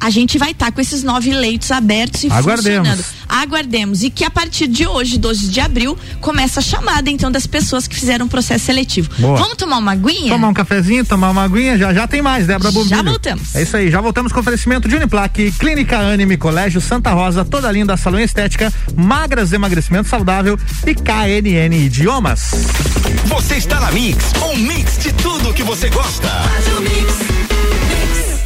a 0.00 0.10
gente 0.10 0.38
vai 0.38 0.52
estar 0.52 0.66
tá 0.66 0.72
com 0.72 0.80
esses 0.80 1.02
nove 1.02 1.32
leitos 1.32 1.70
abertos 1.70 2.24
e 2.24 2.26
Aguardemos. 2.26 2.88
funcionando. 2.88 3.04
Aguardemos. 3.28 4.02
E 4.02 4.10
que 4.10 4.24
a 4.24 4.30
partir 4.30 4.66
de 4.66 4.86
hoje, 4.86 5.18
12 5.18 5.48
de 5.48 5.60
abril, 5.60 5.98
começa 6.20 6.60
a 6.60 6.62
chamada 6.62 7.10
então 7.10 7.30
das 7.30 7.46
pessoas 7.46 7.86
que 7.86 7.94
fizeram 7.94 8.26
o 8.26 8.28
processo 8.28 8.66
seletivo. 8.66 9.10
Boa. 9.18 9.36
Vamos 9.36 9.56
tomar 9.56 9.78
uma 9.78 9.92
aguinha? 9.92 10.32
Tomar 10.32 10.48
um 10.48 10.54
cafezinho, 10.54 11.04
tomar 11.04 11.30
uma 11.30 11.42
aguinha, 11.42 11.76
já 11.76 11.92
já 11.92 12.06
tem 12.06 12.22
mais, 12.22 12.46
Débora 12.46 12.70
Bombilho. 12.70 12.96
Já 12.96 13.02
voltamos. 13.02 13.54
É 13.54 13.62
isso 13.62 13.76
aí, 13.76 13.90
já 13.90 14.00
voltamos 14.00 14.32
com 14.32 14.40
oferecimento 14.40 14.88
de 14.88 14.96
Uniplaque, 14.96 15.52
Clínica 15.52 15.98
Anime, 15.98 16.36
Colégio 16.36 16.80
Santa 16.80 17.10
Rosa, 17.10 17.44
toda 17.44 17.70
linda, 17.70 17.96
salão 17.96 18.20
estética, 18.20 18.72
magras 18.96 19.52
emagrecimento 19.52 20.08
saudável 20.08 20.58
e 20.86 20.94
KNN 20.94 21.74
Idiomas. 21.74 22.50
Você 23.26 23.56
está 23.56 23.80
na 23.80 23.90
Mix, 23.92 24.32
um 24.42 24.56
mix 24.56 24.98
de 24.98 25.12
tudo 25.12 25.52
que 25.52 25.62
você 25.62 25.88
gosta. 25.90 26.28
Faz 26.28 26.66
o 26.68 26.80
mix. 26.80 27.57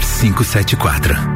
574. 0.00 1.35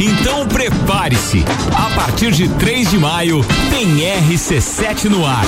Então 0.00 0.46
prepare-se. 0.46 1.44
A 1.74 1.90
partir 1.94 2.32
de 2.32 2.48
3 2.48 2.90
de 2.90 2.98
maio 2.98 3.44
tem 3.70 3.86
RC7 3.98 5.04
no 5.04 5.24
ar. 5.24 5.44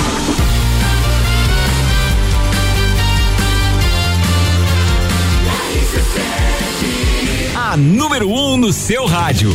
A 7.55 7.77
número 7.77 8.29
1 8.29 8.53
um 8.53 8.57
no 8.57 8.73
seu 8.73 9.05
rádio. 9.05 9.51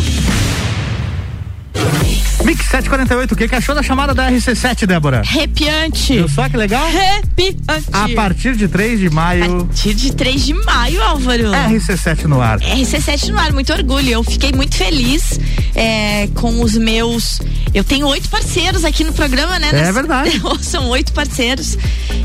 Mix 2.44 2.66
748, 2.66 3.32
o 3.32 3.36
que, 3.36 3.48
que 3.48 3.54
achou 3.54 3.74
da 3.74 3.82
chamada 3.82 4.12
da 4.12 4.30
RC7, 4.30 4.86
Débora? 4.86 5.20
Arrepiante. 5.20 6.12
Viu 6.12 6.28
só 6.28 6.46
que 6.46 6.56
legal? 6.58 6.84
Arrepiante. 6.84 7.88
A 7.90 8.08
partir 8.10 8.54
de 8.54 8.68
3 8.68 9.00
de 9.00 9.08
maio. 9.08 9.44
A 9.44 9.64
partir 9.64 9.94
de 9.94 10.12
3 10.12 10.44
de 10.44 10.52
maio, 10.52 11.02
Álvaro. 11.02 11.44
RC7 11.44 12.24
no 12.24 12.42
ar. 12.42 12.60
RC7 12.60 13.28
no 13.28 13.38
ar, 13.38 13.52
muito 13.52 13.72
orgulho. 13.72 14.10
Eu 14.10 14.22
fiquei 14.22 14.52
muito 14.52 14.76
feliz 14.76 15.40
é, 15.74 16.28
com 16.34 16.62
os 16.62 16.76
meus. 16.76 17.40
Eu 17.72 17.82
tenho 17.82 18.06
oito 18.08 18.28
parceiros 18.28 18.84
aqui 18.84 19.04
no 19.04 19.12
programa, 19.12 19.58
né? 19.58 19.70
É 19.72 19.90
verdade. 19.90 20.40
São 20.60 20.88
oito 20.90 21.12
parceiros. 21.12 21.78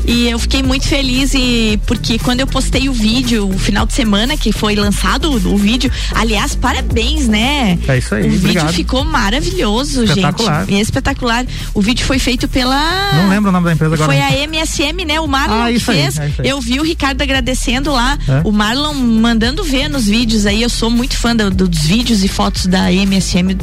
E 0.06 0.28
eu 0.28 0.38
fiquei 0.38 0.62
muito 0.62 0.86
feliz 0.86 1.32
e 1.34 1.80
porque 1.86 2.18
quando 2.18 2.40
eu 2.40 2.46
postei 2.46 2.88
o 2.88 2.92
vídeo, 2.92 3.48
o 3.48 3.58
final 3.58 3.86
de 3.86 3.94
semana 3.94 4.36
que 4.36 4.52
foi 4.52 4.74
lançado 4.74 5.30
o, 5.30 5.54
o 5.54 5.56
vídeo, 5.56 5.90
aliás, 6.14 6.54
parabéns, 6.54 7.26
né? 7.26 7.78
É 7.88 7.98
isso 7.98 8.14
aí. 8.14 8.24
O 8.24 8.34
obrigado. 8.34 8.66
vídeo 8.66 8.68
ficou 8.74 9.04
maravilhoso, 9.04 10.06
Espetacular. 10.10 10.66
gente. 10.66 10.80
Espetacular. 10.80 11.46
O 11.74 11.80
vídeo 11.82 12.04
foi 12.06 12.18
feito 12.18 12.48
pela. 12.48 13.12
Não 13.14 13.28
lembro 13.28 13.50
o 13.50 13.52
nome 13.52 13.66
da 13.66 13.72
empresa 13.72 13.94
agora. 13.94 14.12
Foi 14.12 14.20
a 14.20 14.32
MSM, 14.46 15.04
né? 15.04 15.20
O 15.20 15.26
Marlon 15.26 15.62
Ah, 15.62 15.70
que 15.70 15.76
isso 15.76 15.90
aí, 15.90 16.02
fez. 16.02 16.18
é 16.18 16.22
aí. 16.22 16.32
Eu 16.44 16.60
vi 16.60 16.80
o 16.80 16.82
Ricardo 16.82 17.20
agradecendo 17.22 17.92
lá. 17.92 18.18
É? 18.28 18.40
O 18.44 18.52
Marlon 18.52 18.94
mandando 18.94 19.62
ver 19.64 19.88
nos 19.88 20.06
vídeos 20.06 20.46
aí. 20.46 20.62
Eu 20.62 20.68
sou 20.70 20.90
muito 20.90 21.16
fã 21.16 21.34
do- 21.34 21.50
dos 21.50 21.80
vídeos 21.82 22.22
e 22.24 22.28
fotos 22.28 22.66
da 22.66 22.92
MSM, 22.92 23.56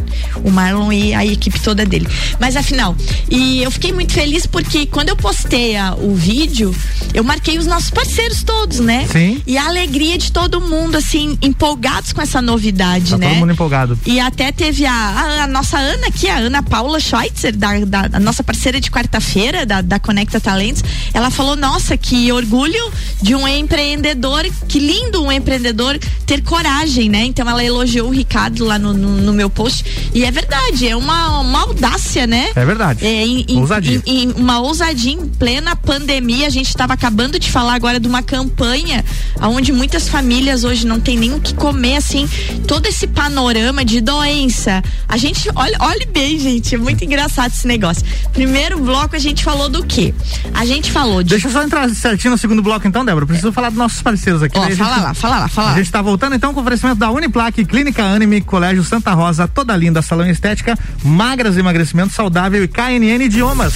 o 0.43 0.49
Marlon 0.51 0.91
e 0.91 1.13
a 1.13 1.25
equipe 1.25 1.59
toda 1.59 1.85
dele. 1.85 2.07
Mas 2.39 2.55
afinal, 2.55 2.95
e 3.29 3.61
eu 3.63 3.71
fiquei 3.71 3.91
muito 3.93 4.13
feliz 4.13 4.45
porque 4.45 4.85
quando 4.85 5.09
eu 5.09 5.15
postei 5.15 5.75
a- 5.75 5.95
o 5.95 6.15
vídeo, 6.15 6.73
eu 7.13 7.23
marquei 7.23 7.57
os 7.57 7.65
nossos 7.65 7.89
parceiros 7.89 8.43
todos, 8.43 8.79
né? 8.79 9.07
Sim. 9.11 9.41
E 9.45 9.57
a 9.57 9.65
alegria 9.67 10.17
de 10.17 10.31
todo 10.31 10.59
mundo, 10.61 10.95
assim, 10.97 11.37
empolgados 11.41 12.13
com 12.13 12.21
essa 12.21 12.41
novidade, 12.41 13.11
Tá 13.11 13.17
né? 13.17 13.29
todo 13.29 13.37
mundo 13.39 13.53
empolgado. 13.53 13.99
E 14.05 14.19
até 14.19 14.51
teve 14.51 14.85
a, 14.85 14.91
a- 14.93 15.43
a 15.43 15.47
nossa 15.47 15.77
Ana 15.77 16.07
aqui, 16.07 16.27
a 16.29 16.36
Ana 16.37 16.61
Paula 16.63 16.99
Schweitzer, 16.99 17.55
da, 17.55 17.79
da- 17.79 18.09
a 18.13 18.19
nossa 18.19 18.43
parceira 18.43 18.79
de 18.79 18.89
quarta-feira, 18.91 19.65
da, 19.65 19.81
da 19.81 19.99
Conecta 19.99 20.39
Talentos. 20.39 20.83
Ela 21.13 21.29
falou: 21.29 21.55
Nossa, 21.55 21.97
que 21.97 22.31
orgulho 22.31 22.91
de 23.21 23.35
um 23.35 23.47
empreendedor, 23.47 24.45
que 24.67 24.79
lindo 24.79 25.23
um 25.23 25.31
empreendedor 25.31 25.97
ter 26.25 26.41
coragem, 26.41 27.09
né? 27.09 27.23
Então 27.25 27.47
ela 27.49 27.63
elogiou 27.63 28.09
o 28.09 28.11
Ricardo 28.11 28.65
lá 28.65 28.77
no, 28.77 28.93
no, 28.93 29.17
no 29.21 29.33
meu 29.33 29.49
post. 29.49 29.85
E 30.13 30.23
é 30.25 30.31
verdade, 30.31 30.87
é 30.87 30.95
uma, 30.95 31.39
uma 31.39 31.61
audácia, 31.61 32.27
né? 32.27 32.49
É 32.55 32.65
verdade. 32.65 33.05
É, 33.05 33.25
em, 33.25 33.45
Ousadia. 33.59 34.01
em- 34.05 34.23
em 34.23 34.31
uma 34.31 34.59
ousadia 34.59 35.13
em 35.13 35.27
plena 35.27 35.75
pandemia. 35.75 36.47
A 36.47 36.49
gente 36.49 36.67
estava 36.67 36.93
acabando 36.93 37.39
de 37.39 37.49
falar 37.49 37.73
agora 37.75 37.99
de 37.99 38.07
uma 38.07 38.21
campanha 38.21 39.03
onde 39.41 39.71
muitas 39.71 40.09
famílias 40.09 40.63
hoje 40.63 40.85
não 40.85 40.99
tem 40.99 41.17
nem 41.17 41.33
o 41.33 41.39
que 41.39 41.53
comer, 41.53 41.97
assim, 41.97 42.27
todo 42.67 42.85
esse 42.87 43.07
panorama 43.07 43.85
de 43.85 44.01
doença. 44.01 44.83
A 45.07 45.15
gente, 45.17 45.49
olha, 45.55 45.77
olhe 45.79 46.05
bem, 46.07 46.26
gente, 46.39 46.73
é 46.73 46.77
muito 46.79 47.03
engraçado 47.05 47.51
esse 47.51 47.67
negócio. 47.67 48.03
Primeiro 48.33 48.79
bloco 48.79 49.15
a 49.15 49.19
gente 49.19 49.43
falou 49.43 49.69
do 49.69 49.83
quê? 49.85 50.13
A 50.53 50.65
gente 50.65 50.91
falou 50.91 51.21
de. 51.21 51.29
Deixa 51.29 51.47
eu 51.47 51.51
só 51.51 51.61
entrar 51.63 51.87
certinho 51.91 52.31
no 52.31 52.37
segundo 52.37 52.61
bloco 52.63 52.87
então, 52.87 53.05
Débora. 53.05 53.25
Preciso 53.27 53.53
falar 53.53 53.69
dos 53.69 53.77
nossos 53.77 54.01
parceiros 54.01 54.41
aqui. 54.41 54.57
Ó, 54.57 54.63
a 54.63 54.71
fala 54.71 54.95
gente- 54.95 55.03
lá, 55.03 55.13
fala 55.13 55.39
lá, 55.41 55.47
fala 55.47 55.67
A 55.67 55.71
lá. 55.73 55.77
gente 55.77 55.91
tá 55.91 56.01
voltando 56.01 56.35
então 56.35 56.53
com 56.53 56.59
o 56.59 56.61
oferecimento 56.63 56.97
da 56.97 57.11
Uniplaque, 57.11 57.63
Clínica 57.65 58.03
Anime, 58.03 58.41
Colégio 58.41 58.83
Santa 58.83 59.13
Rosa, 59.13 59.47
toda 59.47 59.75
linda, 59.77 60.01
salão 60.01 60.27
estética, 60.27 60.75
magras 61.03 61.55
emagrecimento 61.57 62.11
saudável 62.13 62.63
e 62.63 62.67
KNN 62.67 63.23
Idiomas. 63.25 63.73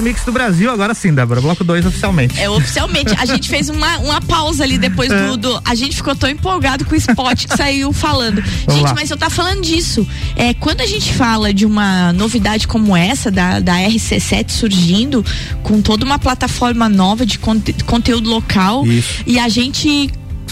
Melhor 0.00 0.02
mix 0.02 0.24
do 0.24 0.32
Brasil, 0.32 0.70
agora 0.70 0.94
sim, 0.94 1.12
Débora. 1.14 1.40
Bloco 1.40 1.62
2 1.62 1.86
oficialmente. 1.86 2.38
É, 2.40 2.48
oficialmente. 2.48 3.14
A 3.18 3.24
gente 3.26 3.48
fez 3.48 3.68
uma, 3.68 3.98
uma 3.98 4.20
pausa 4.20 4.64
ali 4.64 4.78
depois 4.78 5.10
É. 5.10 5.26
do, 5.28 5.36
do- 5.36 5.62
A 5.64 5.74
gente 5.74 5.96
ficou 5.96 6.14
tão 6.16 6.28
empolgado 6.28 6.84
com 6.84 6.94
o 6.94 6.96
spot 6.96 7.46
que 7.46 7.56
saiu 7.56 7.92
falando. 7.92 8.42
Vamos 8.66 8.74
gente, 8.74 8.88
lá. 8.88 8.94
mas 8.94 9.10
eu 9.10 9.16
tá 9.16 9.30
falando 9.30 9.62
disso. 9.62 10.06
É, 10.36 10.54
quando 10.54 10.80
a 10.80 10.86
gente 10.86 11.12
fala 11.14 11.52
de 11.52 11.64
uma 11.66 12.12
novidade 12.12 12.66
como 12.66 12.96
essa, 12.96 13.30
da, 13.30 13.60
da 13.60 13.74
RC7 13.76 14.50
surgindo, 14.50 15.24
com 15.62 15.80
toda 15.80 16.04
uma 16.04 16.18
plataforma 16.18 16.88
nova 16.88 17.24
de 17.26 17.38
conte- 17.38 17.74
conteúdo 17.84 18.28
local, 18.30 18.86
Isso. 18.86 19.22
e 19.26 19.38
a 19.38 19.48
gente 19.48 20.10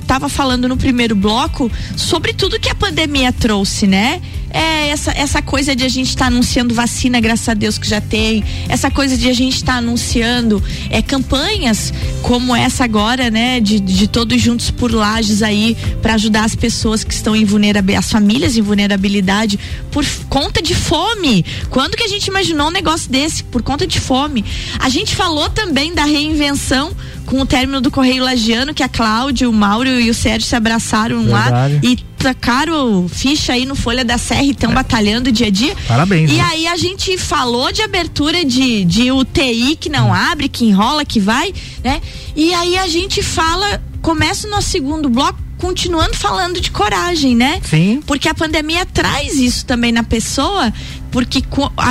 tava 0.09 0.31
falando 0.31 0.67
no 0.67 0.77
primeiro 0.77 1.15
bloco 1.15 1.71
sobre 1.95 2.33
tudo 2.33 2.59
que 2.59 2.71
a 2.71 2.75
pandemia 2.75 3.31
trouxe, 3.31 3.87
né? 3.87 4.23
É 4.51 4.89
essa, 4.89 5.11
essa 5.11 5.43
coisa 5.43 5.77
de 5.77 5.85
a 5.85 5.89
gente 5.89 6.09
estar 6.09 6.29
anunciando 6.29 6.75
vacina, 6.75 7.21
graças 7.21 7.47
a 7.51 7.53
Deus 7.53 7.77
que 7.77 7.87
já 7.87 8.01
tem, 8.01 8.43
essa 8.71 8.91
coisa 8.91 9.15
de 9.19 9.29
a 9.29 9.35
gente 9.35 9.57
estar 9.57 9.75
anunciando 9.75 10.65
é, 10.89 11.03
campanhas 11.03 11.93
como 12.23 12.57
essa 12.57 12.85
agora, 12.85 13.31
né? 13.31 13.61
De, 13.61 13.79
de 13.79 14.09
todos 14.09 14.41
juntos 14.41 14.71
por 14.71 14.91
lajes 14.91 15.43
aí 15.43 15.77
para 16.01 16.15
ajudar 16.15 16.45
as 16.45 16.57
pessoas 16.57 17.05
que 17.05 17.13
estão 17.13 17.37
em 17.37 17.45
vulnerabilidade, 17.45 18.07
as 18.07 18.11
famílias 18.11 18.57
em 18.57 18.63
vulnerabilidade 18.63 19.59
por 19.91 20.07
conta 20.31 20.63
de 20.63 20.75
fome. 20.75 21.45
Quando 21.69 21.99
que 21.99 22.05
a 22.05 22.09
gente 22.09 22.29
imaginou 22.29 22.69
um 22.69 22.73
negócio 22.73 23.11
desse? 23.11 23.45
Por 23.45 23.63
conta 23.63 23.87
de 23.87 24.01
fome. 24.01 24.43
A 24.79 24.89
gente 24.89 25.15
falou 25.15 25.51
também 25.51 25.93
da 25.93 26.07
reinvenção 26.07 26.97
com 27.29 27.43
o 27.43 27.47
término 27.47 27.79
do 27.83 27.91
Correio 27.91 28.25
Lagiano, 28.25 28.73
que 28.73 28.83
a 28.83 28.89
Cláudia, 28.89 29.51
o 29.51 29.53
Mauro 29.53 29.98
e 30.01 30.11
o 30.11 30.15
Sérgio 30.15 30.49
se 30.49 30.57
abraçaram 30.57 31.27
lá 31.27 31.43
Verdade. 31.45 31.81
e 31.83 31.97
tacaram 32.19 33.09
ficha 33.09 33.53
aí 33.53 33.65
no 33.65 33.75
Folha 33.75 34.05
da 34.05 34.19
Serra 34.19 34.43
e 34.43 34.51
estão 34.51 34.73
batalhando 34.73 35.31
dia 35.31 35.47
a 35.47 35.51
dia. 35.51 35.75
Parabéns, 35.87 36.31
E 36.31 36.35
né? 36.35 36.45
aí 36.51 36.67
a 36.67 36.77
gente 36.77 37.17
falou 37.17 37.71
de 37.73 37.83
abertura 37.83 38.45
de, 38.45 38.85
de 38.85 39.11
UTI 39.13 39.77
que 39.77 39.89
não 39.89 40.13
abre, 40.13 40.49
que 40.49 40.65
enrola, 40.65 41.05
que 41.05 41.21
vai, 41.21 41.53
né? 41.85 42.01
E 42.35 42.53
aí 42.55 42.77
a 42.77 42.89
gente 42.89 43.23
fala, 43.23 43.83
começa 44.03 44.47
o 44.47 44.51
nosso 44.51 44.69
segundo 44.69 45.09
bloco 45.09 45.39
continuando 45.59 46.15
falando 46.15 46.61
de 46.61 46.71
coragem, 46.71 47.35
né? 47.35 47.61
Sim. 47.69 48.01
Porque 48.07 48.29
a 48.29 48.35
pandemia 48.35 48.87
traz 48.87 49.35
isso 49.39 49.67
também 49.67 49.91
na 49.91 50.05
pessoa, 50.05 50.73
porque 51.11 51.43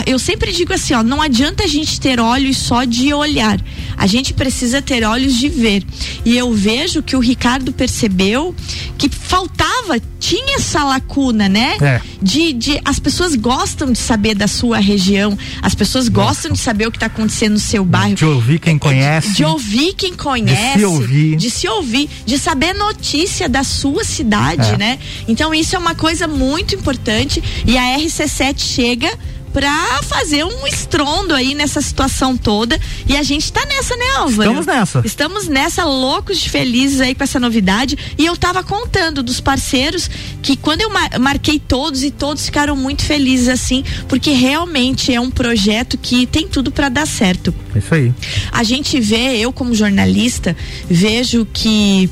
eu 0.06 0.18
sempre 0.18 0.54
digo 0.54 0.72
assim, 0.74 0.94
ó, 0.94 1.04
não 1.04 1.22
adianta 1.22 1.66
a 1.66 1.68
gente 1.68 2.00
ter 2.00 2.18
olhos 2.20 2.56
só 2.58 2.86
de 2.86 3.14
olhar. 3.14 3.60
A 3.98 4.06
gente 4.06 4.34
precisa 4.34 4.82
ter 4.82 5.04
olhos 5.04 5.36
de 5.36 5.50
ver. 5.50 5.84
E 6.24 6.38
eu 6.38 6.54
vejo 6.54 7.02
que 7.02 7.16
o 7.16 7.20
Ricardo 7.20 7.74
percebeu 7.74 8.54
que 8.98 9.10
faltava, 9.10 10.00
tinha 10.20 10.56
essa 10.58 10.84
lacuna, 10.84 11.50
né? 11.50 11.78
É. 11.82 12.02
De, 12.22 12.54
de 12.54 12.80
as 12.86 13.00
pessoas 13.00 13.36
gostam 13.36 13.92
de 13.92 13.98
saber 13.98 14.36
da 14.36 14.48
sua 14.48 14.78
região, 14.80 15.38
as 15.62 15.76
pessoas 15.76 16.08
gostam 16.08 16.52
de 16.52 16.60
saber 16.60 16.88
o 16.88 16.92
que 16.92 16.98
está 16.98 17.08
acontecendo 17.08 17.54
no 17.54 17.60
seu 17.60 17.84
bairro. 17.84 18.16
De 18.16 18.26
ouvir 18.26 18.60
quem 18.60 18.78
conhece. 18.78 19.34
De 19.34 19.44
ouvir 19.44 19.94
quem 19.94 20.14
conhece. 20.14 20.74
De 20.74 20.80
se 20.80 20.86
ouvir. 20.86 21.36
De 21.36 21.50
se 21.52 21.68
ouvir, 21.68 22.10
de 22.26 22.38
saber 22.40 22.74
notícia 22.74 23.50
da 23.50 23.64
sua 23.64 24.04
cidade, 24.04 24.74
É. 24.74 24.78
né? 24.78 25.00
Então 25.28 25.54
isso 25.54 25.76
é 25.76 25.80
uma 25.80 25.96
coisa 25.96 26.28
muito 26.28 26.76
importante 26.76 27.44
e 27.66 27.78
a 27.78 27.98
RC7 27.98 28.60
chega 28.60 29.10
pra 29.54 30.00
fazer 30.04 30.44
um 30.44 30.68
estrondo 30.68 31.34
aí 31.34 31.56
nessa 31.56 31.82
situação 31.82 32.38
toda 32.38 32.80
e 33.08 33.16
a 33.16 33.24
gente 33.24 33.52
tá 33.52 33.66
nessa, 33.66 33.96
né, 33.96 34.06
Álvaro? 34.18 34.50
Estamos 34.50 34.66
nessa. 34.66 35.02
Estamos 35.06 35.48
nessa, 35.48 35.84
loucos 35.86 36.38
de 36.40 36.50
felizes 36.50 37.02
aí 37.02 37.16
com 37.16 37.24
essa 37.24 37.40
novidade. 37.40 37.98
E 38.18 38.26
eu 38.26 38.36
tava 38.38 38.64
contando 38.64 39.24
dos 39.24 39.40
parceiros 39.40 40.10
que 40.42 40.56
quando 40.56 40.82
eu 40.82 40.90
mar- 40.92 41.20
marquei 41.20 41.60
todos 41.60 42.04
e 42.04 42.12
todos 42.12 42.46
ficaram 42.46 42.76
muito 42.76 43.04
felizes 43.04 43.48
assim, 43.48 43.84
porque 44.08 44.32
realmente 44.32 45.14
é 45.14 45.20
um 45.20 45.30
projeto 45.32 45.98
que 45.98 46.26
tem 46.26 46.48
tudo 46.48 46.72
para 46.72 46.90
dar 46.90 47.08
certo. 47.08 47.54
É 47.76 47.80
Isso 47.80 47.94
aí. 47.96 48.14
A 48.52 48.64
gente 48.64 49.00
vê, 49.00 49.38
eu 49.38 49.52
como 49.54 49.74
jornalista, 49.74 50.56
vejo 50.90 51.48
que 51.52 52.10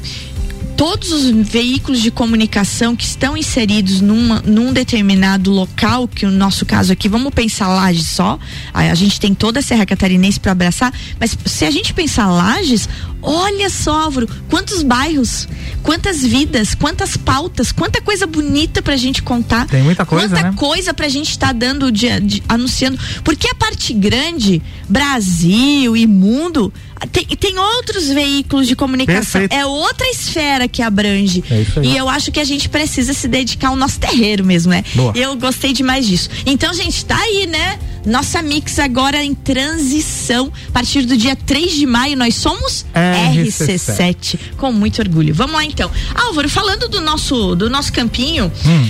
todos 0.78 1.12
os 1.12 1.26
veículos 1.32 2.02
de 2.02 2.12
comunicação 2.12 2.96
que 2.96 3.06
estão 3.06 3.38
inseridos 3.38 4.02
numa, 4.02 4.42
num 4.46 4.74
determinado 4.74 5.52
local, 5.52 6.08
que 6.08 6.26
o 6.26 6.32
nosso 6.32 6.66
caso 6.66 6.92
aqui, 6.92 7.08
vamos 7.08 7.34
pensar 7.34 7.68
Lages 7.70 8.08
só, 8.08 8.38
a, 8.74 8.82
a 8.82 8.96
gente 8.96 9.20
tem 9.20 9.34
toda 9.34 9.60
a 9.60 9.64
Serra 9.64 9.86
Catarinense 9.86 10.40
para 10.40 10.52
abraçar, 10.52 10.94
mas 11.20 11.38
se 11.46 11.66
a 11.66 11.72
gente 11.72 11.94
pensar 11.94 12.28
Lages, 12.28 12.90
olha 13.22 13.70
só, 13.70 14.02
Álvaro, 14.04 14.28
quantos 14.50 14.84
bairros, 14.84 15.48
quantas 15.82 16.22
vidas, 16.22 16.76
quantas 16.76 17.16
pautas, 17.18 17.72
quanta 17.72 18.02
coisa 18.02 18.28
bonita 18.28 18.82
pra 18.82 18.96
gente 18.98 19.24
contar. 19.24 19.68
Tem 19.68 19.82
muita 19.82 20.06
coisa, 20.06 20.28
Quanta 20.36 20.44
né? 20.52 20.54
coisa 20.56 20.94
pra 20.94 21.08
gente 21.08 21.30
estar 21.32 21.54
dando, 21.54 21.92
de, 21.92 22.20
de- 22.20 22.44
anunciando. 22.50 23.00
Porque 23.24 23.48
a 23.48 23.56
parte 23.56 23.94
grande, 23.94 24.62
Brasil 24.90 25.96
e 25.96 26.06
mundo, 26.06 26.72
tem, 27.12 27.26
tem 27.26 27.60
outros 27.60 28.08
veículos 28.08 28.68
de 28.68 28.76
comunicação. 28.76 29.42
Perfeito. 29.42 29.54
É 29.54 29.66
outra 29.66 30.08
esfera 30.08 30.68
que 30.68 30.82
abrange. 30.82 31.44
É 31.50 31.62
isso 31.62 31.80
aí. 31.80 31.88
E 31.88 31.98
eu 31.98 32.08
acho 32.08 32.32
que 32.32 32.40
a 32.40 32.44
gente 32.44 32.70
precisa 32.70 33.14
se 33.14 33.28
dedicar 33.28 33.70
ao 33.70 33.76
nosso 33.76 34.00
terreiro 34.00 34.44
mesmo, 34.44 34.72
né? 34.72 34.84
Boa. 34.94 35.12
Eu 35.16 35.36
gostei 35.36 35.74
demais 35.74 36.06
disso. 36.06 36.30
Então, 36.46 36.74
gente, 36.74 37.04
tá 37.06 37.18
aí, 37.18 37.48
né? 37.48 37.80
Nossa 38.06 38.42
mix 38.42 38.78
agora 38.80 39.24
em 39.24 39.34
transição. 39.34 40.52
A 40.70 40.72
partir 40.72 41.04
do 41.04 41.18
dia 41.18 41.36
3 41.36 41.74
de 41.74 41.86
maio, 41.86 42.16
nós 42.16 42.36
somos 42.36 42.86
RC7. 42.94 43.78
RC7. 43.78 44.40
Com 44.58 44.72
muito 44.72 45.00
orgulho. 45.00 45.34
Vamos 45.34 45.56
lá, 45.56 45.66
então. 45.66 45.90
Álvaro, 46.14 46.48
falando 46.48 46.88
do 46.88 47.02
nosso, 47.02 47.56
do 47.56 47.70
nosso 47.70 47.92
campinho. 47.92 48.52
Hum. 48.66 48.90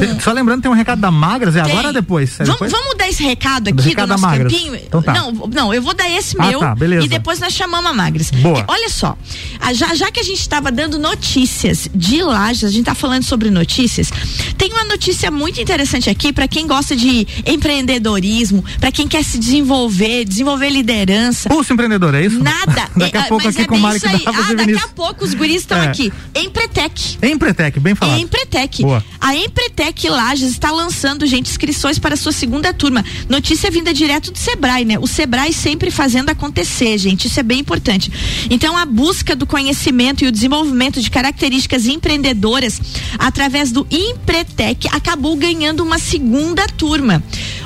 Tem 0.00 0.20
só 0.20 0.32
lembrando, 0.32 0.62
tem 0.62 0.70
um 0.70 0.74
recado 0.74 1.00
da 1.00 1.10
Magras, 1.10 1.56
é 1.56 1.62
Tem. 1.62 1.72
agora 1.72 1.88
ou 1.88 1.92
depois? 1.94 2.32
É 2.40 2.44
Vamos, 2.44 2.52
depois? 2.52 2.72
vamos 2.72 2.96
dar 2.96 3.08
esse 3.08 3.22
recado 3.22 3.64
Do 3.72 3.80
aqui 3.80 3.88
recado 3.90 4.06
do 4.08 4.10
nosso 4.12 4.22
Magras. 4.22 4.52
campinho? 4.52 4.74
Então 4.76 5.02
tá. 5.02 5.12
Não, 5.14 5.32
não, 5.32 5.74
eu 5.74 5.82
vou 5.82 5.94
dar 5.94 6.08
esse 6.10 6.36
Ah, 6.38 6.46
meu 6.46 6.60
tá, 6.60 6.74
beleza. 6.74 7.04
e 7.04 7.08
depois 7.08 7.38
nós 7.40 7.52
chamamos 7.52 7.90
a 7.90 7.94
Magras. 7.94 8.30
Boa. 8.30 8.64
Olha 8.68 8.88
só, 8.88 9.16
a- 9.60 9.72
já, 9.72 9.94
já 9.94 10.10
que 10.10 10.20
a 10.20 10.22
gente 10.22 10.40
estava 10.40 10.70
dando 10.70 10.98
notícias 10.98 11.88
de 11.94 12.22
lajes, 12.22 12.64
a 12.64 12.70
gente 12.70 12.84
tá 12.84 12.94
falando 12.94 13.22
sobre 13.24 13.50
notícias, 13.50 14.10
tem 14.56 14.72
uma 14.72 14.84
notícia 14.84 15.30
muito 15.30 15.60
interessante 15.60 16.08
aqui 16.10 16.32
para 16.32 16.46
quem 16.48 16.66
gosta 16.66 16.94
de 16.96 17.26
empreendedorismo, 17.46 18.64
para 18.78 18.90
quem 18.92 19.06
quer 19.08 19.24
se 19.24 19.38
desenvolver, 19.38 20.24
desenvolver 20.24 20.70
liderança. 20.70 21.48
Pulso 21.48 21.72
empreendedor, 21.72 22.14
é 22.14 22.24
isso? 22.26 22.42
Nada. 22.42 22.88
Daqui 22.96 23.16
a 23.16 23.20
É, 23.20 23.28
pouco 23.28 23.44
mas 23.44 23.54
aqui 23.54 23.64
é 23.64 23.66
com 23.66 23.76
o 23.76 23.80
Mário. 23.80 24.00
Davos 24.00 24.22
Ah, 24.26 24.54
daqui 24.54 24.74
a 24.74 24.88
pouco 24.88 25.24
os 25.24 25.34
guris 25.34 25.56
estão 25.62 25.78
É. 25.78 25.86
aqui. 25.88 26.12
Empretec. 26.34 27.18
Empretec, 27.22 27.78
bem 27.80 27.94
falado. 27.94 28.18
Empretec. 28.20 28.82
Boa. 28.82 29.04
A 29.20 29.34
Empretec 29.34 29.69
Lages 30.08 30.50
está 30.50 30.70
lançando, 30.70 31.26
gente, 31.26 31.50
inscrições 31.50 31.98
para 31.98 32.16
sua 32.16 32.32
segunda 32.32 32.72
turma. 32.72 33.04
Notícia 33.28 33.70
vinda 33.70 33.92
direto 33.92 34.30
do 34.30 34.38
Sebrae, 34.38 34.84
né? 34.84 34.98
O 34.98 35.06
Sebrae 35.06 35.52
sempre 35.52 35.90
fazendo 35.90 36.30
acontecer, 36.30 36.98
gente. 36.98 37.26
Isso 37.26 37.40
é 37.40 37.42
bem 37.42 37.60
importante. 37.60 38.10
Então, 38.50 38.76
a 38.76 38.84
busca 38.84 39.34
do 39.34 39.46
conhecimento 39.46 40.24
e 40.24 40.28
o 40.28 40.32
desenvolvimento 40.32 41.00
de 41.00 41.10
características 41.10 41.86
empreendedoras 41.86 42.80
através 43.18 43.70
do 43.70 43.86
Empretec 43.90 44.88
acabou 44.92 45.36
ganhando 45.36 45.82
uma 45.82 45.98
segunda 45.98 46.66
turma. 46.66 47.22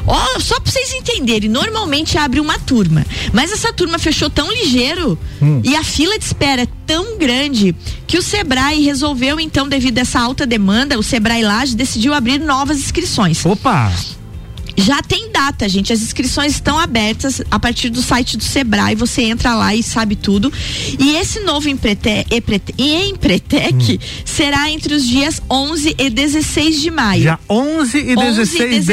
Ó, 0.07 0.39
só 0.41 0.61
para 0.61 0.71
vocês 0.71 0.93
entenderem, 0.93 1.49
normalmente 1.49 2.19
abre 2.19 2.41
uma 2.41 2.59
turma, 2.59 3.05
mas 3.33 3.51
essa 3.53 3.73
turma 3.73 3.99
fechou 3.99 4.29
tão 4.29 4.51
ligeiro 4.53 5.19
Hum. 5.41 5.61
e 5.65 5.75
a 5.75 5.83
fila 5.83 6.19
de 6.19 6.25
espera 6.25 6.63
é 6.63 6.69
tão 6.87 7.17
grande 7.19 7.75
que 8.07 8.19
o 8.19 8.23
Sebrae 8.23 8.83
resolveu, 8.85 9.41
então, 9.41 9.67
devido 9.69 9.99
a 9.99 10.03
essa 10.03 10.21
alta 10.21 10.47
demanda, 10.47 10.99
o 10.99 11.03
Sebrae 11.03 11.43
Laje 11.43 11.75
decidiu 11.75 12.13
abrir 12.13 12.39
novas 12.39 12.79
inscrições. 12.79 13.45
Opa! 13.47 13.91
Já 14.77 15.01
tem 15.03 15.31
data, 15.31 15.69
gente. 15.69 15.93
As 15.93 16.03
inscrições 16.03 16.55
estão 16.55 16.77
abertas 16.77 17.41
a 17.49 17.61
partir 17.61 17.91
do 17.91 18.03
site 18.03 18.37
do 18.37 18.43
Sebrae. 18.43 18.97
Você 18.97 19.23
entra 19.23 19.55
lá 19.55 19.73
e 19.73 19.85
sabe 19.85 20.17
tudo. 20.17 20.53
E 20.99 21.15
esse 21.17 21.39
novo 21.41 21.69
Empretec 21.69 22.27
será 24.25 24.71
entre 24.71 24.95
os 24.95 25.07
dias 25.07 25.41
11 25.51 25.95
e 25.97 26.11
16 26.11 26.81
de 26.81 26.91
maio. 26.91 27.23
Dia 27.23 27.39
11 27.49 27.99
e 27.99 28.17
16, 28.17 28.87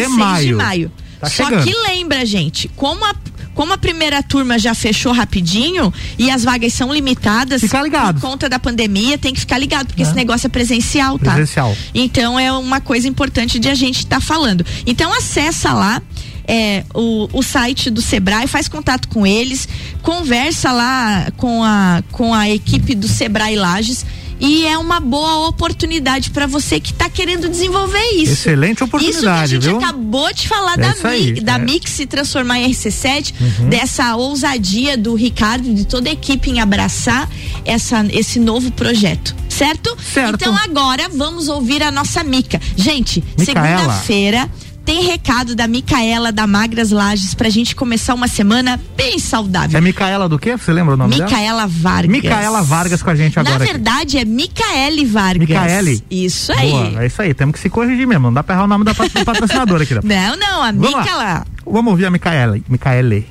de 0.47 0.53
maio. 0.53 0.91
Tá 1.21 1.29
Só 1.29 1.45
chegando. 1.45 1.63
que 1.63 1.73
lembra, 1.87 2.25
gente, 2.25 2.67
como 2.75 3.05
a 3.05 3.13
como 3.53 3.73
a 3.73 3.77
primeira 3.77 4.23
turma 4.23 4.57
já 4.57 4.73
fechou 4.73 5.11
rapidinho 5.11 5.93
e 6.17 6.31
as 6.31 6.43
vagas 6.43 6.73
são 6.73 6.91
limitadas 6.91 7.59
Fica 7.61 7.81
ligado. 7.81 8.19
por 8.19 8.29
conta 8.29 8.47
da 8.47 8.57
pandemia, 8.57 9.17
tem 9.17 9.33
que 9.33 9.41
ficar 9.41 9.57
ligado, 9.57 9.87
porque 9.87 10.01
esse 10.01 10.15
negócio 10.15 10.47
é 10.47 10.49
presencial, 10.49 11.19
tá? 11.19 11.33
Presencial. 11.33 11.75
Então 11.93 12.39
é 12.39 12.51
uma 12.53 12.79
coisa 12.79 13.09
importante 13.09 13.59
de 13.59 13.67
a 13.67 13.75
gente 13.75 13.99
estar 13.99 14.21
falando. 14.21 14.65
Então 14.87 15.13
acessa 15.13 15.73
lá 15.73 16.01
é, 16.47 16.83
o, 16.95 17.29
o 17.33 17.43
site 17.43 17.89
do 17.89 18.01
Sebrae, 18.01 18.47
faz 18.47 18.67
contato 18.67 19.07
com 19.09 19.27
eles, 19.27 19.67
conversa 20.01 20.71
lá 20.71 21.27
com 21.37 21.63
a, 21.63 22.01
com 22.11 22.33
a 22.33 22.49
equipe 22.49 22.95
do 22.95 23.07
Sebrae 23.07 23.55
Lages. 23.55 24.05
E 24.41 24.65
é 24.65 24.75
uma 24.77 24.99
boa 24.99 25.47
oportunidade 25.47 26.31
para 26.31 26.47
você 26.47 26.79
que 26.79 26.91
está 26.91 27.07
querendo 27.09 27.47
desenvolver 27.47 28.03
isso. 28.15 28.33
Excelente 28.33 28.71
Isso 28.71 28.77
que 28.77 28.83
a 28.83 28.85
oportunidade, 28.87 29.51
gente 29.51 29.61
viu? 29.67 29.77
acabou 29.77 30.33
de 30.33 30.47
falar 30.47 30.73
É 30.73 30.77
da, 30.77 31.09
Mi- 31.11 31.41
da 31.41 31.55
é. 31.55 31.57
Mix 31.59 31.91
se 31.91 32.05
transformar 32.07 32.59
em 32.59 32.71
RC7, 32.71 33.33
Uhum. 33.39 33.69
dessa 33.69 34.15
ousadia 34.15 34.97
do 34.97 35.13
Ricardo 35.13 35.69
e 35.69 35.73
de 35.75 35.85
toda 35.85 36.09
a 36.09 36.11
equipe 36.13 36.49
em 36.49 36.59
abraçar 36.59 37.29
essa, 37.63 38.03
esse 38.09 38.39
novo 38.39 38.71
projeto. 38.71 39.35
Certo? 39.47 39.95
Certo. 40.13 40.35
Então 40.35 40.55
agora 40.57 41.07
vamos 41.13 41.47
ouvir 41.47 41.83
a 41.83 41.91
nossa 41.91 42.23
Mica. 42.23 42.59
Gente, 42.75 43.23
segunda-feira 43.37 44.49
tem 44.83 45.03
recado 45.05 45.55
da 45.55 45.67
Micaela 45.67 46.31
da 46.31 46.47
Magras 46.47 46.89
Lages 46.91 47.33
pra 47.33 47.49
gente 47.49 47.75
começar 47.75 48.13
uma 48.13 48.27
semana 48.27 48.79
bem 48.97 49.19
saudável. 49.19 49.77
É 49.77 49.81
Micaela 49.81 50.27
do 50.27 50.39
quê? 50.39 50.57
Você 50.57 50.73
lembra 50.73 50.95
o 50.95 50.97
nome 50.97 51.15
dela? 51.15 51.29
Micaela 51.29 51.67
Vargas. 51.67 52.11
Micaela 52.11 52.61
Vargas 52.63 53.03
com 53.03 53.09
a 53.09 53.15
gente 53.15 53.39
agora. 53.39 53.57
Na 53.59 53.63
aqui. 53.63 53.73
verdade 53.73 54.17
é 54.17 54.25
Micaele 54.25 55.05
Vargas. 55.05 55.47
Micaele? 55.47 56.03
Isso 56.09 56.51
aí. 56.51 56.71
Boa, 56.71 57.03
é 57.03 57.05
isso 57.05 57.21
aí, 57.21 57.33
temos 57.33 57.53
que 57.53 57.59
se 57.59 57.69
corrigir 57.69 58.07
mesmo. 58.07 58.23
Não 58.27 58.33
dá 58.33 58.43
pra 58.43 58.55
errar 58.55 58.63
o 58.63 58.67
nome 58.67 58.83
da, 58.83 58.93
pat- 58.95 59.11
do 59.13 59.23
patrocinador 59.25 59.81
aqui. 59.81 59.93
Não. 59.95 60.01
Não, 60.11 60.35
não, 60.37 60.63
a 60.63 60.71
Vamos 60.71 60.91
lá. 60.91 60.99
Mica 61.01 61.15
lá. 61.15 61.45
Vamos 61.65 61.91
ouvir 61.91 62.05
a 62.05 62.11
Micaele. 62.11 62.63
Micaele. 62.67 63.27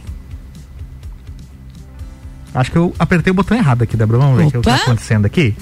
Acho 2.55 2.71
que 2.73 2.79
eu 2.79 2.95
apertei 2.99 3.31
o 3.31 3.35
botão 3.35 3.57
errado 3.57 3.83
aqui, 3.83 3.97
Débora. 3.97 4.19
Vamos 4.19 4.37
ver 4.39 4.47
o 4.47 4.51
que 4.51 4.59
Opa. 4.59 4.71
tá 4.77 4.83
acontecendo 4.83 5.25
aqui. 5.27 5.55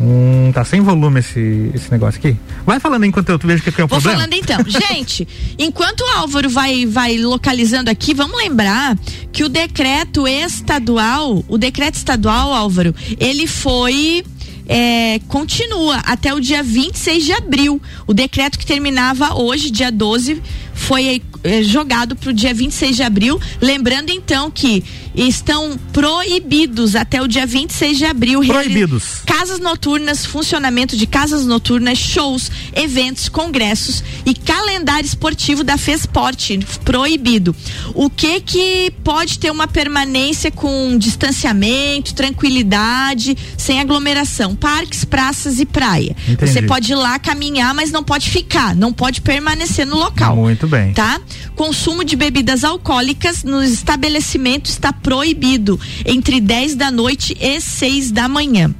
Hum, 0.00 0.50
tá 0.52 0.64
sem 0.64 0.80
volume 0.80 1.20
esse, 1.20 1.70
esse 1.72 1.90
negócio 1.90 2.18
aqui. 2.18 2.36
Vai 2.66 2.80
falando 2.80 3.04
enquanto 3.04 3.28
eu 3.28 3.38
vejo 3.38 3.62
que, 3.62 3.68
é 3.68 3.84
o 3.84 3.86
Vou 3.86 4.00
problema. 4.00 4.18
falando 4.18 4.34
então. 4.34 4.58
Gente, 4.66 5.26
enquanto 5.58 6.00
o 6.00 6.18
Álvaro 6.18 6.50
vai, 6.50 6.84
vai 6.84 7.16
localizando 7.16 7.90
aqui, 7.90 8.12
vamos 8.12 8.36
lembrar 8.36 8.98
que 9.32 9.44
o 9.44 9.48
decreto 9.48 10.26
estadual, 10.26 11.44
o 11.46 11.56
decreto 11.56 11.94
estadual, 11.94 12.52
Álvaro, 12.52 12.94
ele 13.20 13.46
foi. 13.46 14.24
é, 14.66 15.20
continua 15.28 15.96
até 16.06 16.32
o 16.34 16.40
dia 16.40 16.62
26 16.62 17.24
de 17.24 17.32
abril. 17.32 17.80
O 18.06 18.14
decreto 18.14 18.58
que 18.58 18.66
terminava 18.66 19.34
hoje, 19.34 19.70
dia 19.70 19.92
12, 19.92 20.42
foi 20.74 21.22
é, 21.42 21.62
jogado 21.62 22.16
para 22.16 22.30
o 22.30 22.32
dia 22.32 22.52
26 22.52 22.96
de 22.96 23.02
abril. 23.02 23.40
Lembrando 23.60 24.10
então 24.10 24.50
que 24.50 24.84
estão 25.14 25.78
proibidos 25.92 26.96
até 26.96 27.22
o 27.22 27.28
dia 27.28 27.46
26 27.46 27.98
de 27.98 28.04
abril. 28.04 28.40
Proibidos. 28.40 29.22
Casas 29.24 29.60
noturnas, 29.60 30.26
funcionamento 30.26 30.96
de 30.96 31.06
casas 31.06 31.46
noturnas, 31.46 31.98
shows, 31.98 32.50
eventos, 32.74 33.28
congressos 33.28 34.02
e 34.26 34.34
calendário 34.34 35.06
esportivo 35.06 35.62
da 35.62 35.78
Fesporte 35.78 36.58
proibido. 36.84 37.54
O 37.94 38.10
que 38.10 38.40
que 38.40 38.92
pode 39.04 39.38
ter 39.38 39.50
uma 39.50 39.68
permanência 39.68 40.50
com 40.50 40.96
distanciamento, 40.98 42.14
tranquilidade, 42.14 43.36
sem 43.56 43.80
aglomeração? 43.80 44.56
Parques, 44.56 45.04
praças 45.04 45.60
e 45.60 45.66
praia. 45.66 46.16
Entendi. 46.28 46.50
Você 46.50 46.62
pode 46.62 46.92
ir 46.92 46.96
lá 46.96 47.18
caminhar, 47.18 47.74
mas 47.74 47.90
não 47.90 48.02
pode 48.02 48.30
ficar, 48.30 48.74
não 48.74 48.92
pode 48.92 49.20
permanecer 49.20 49.86
no 49.86 49.96
local 49.96 50.36
Muito 50.36 50.63
bem. 50.66 50.92
tá? 50.92 51.20
Consumo 51.54 52.04
de 52.04 52.16
bebidas 52.16 52.64
alcoólicas 52.64 53.44
nos 53.44 53.70
estabelecimentos 53.70 54.72
está 54.72 54.92
proibido 54.92 55.78
entre 56.04 56.40
10 56.40 56.74
da 56.74 56.90
noite 56.90 57.36
e 57.40 57.60
6 57.60 58.10
da 58.10 58.28
manhã. 58.28 58.74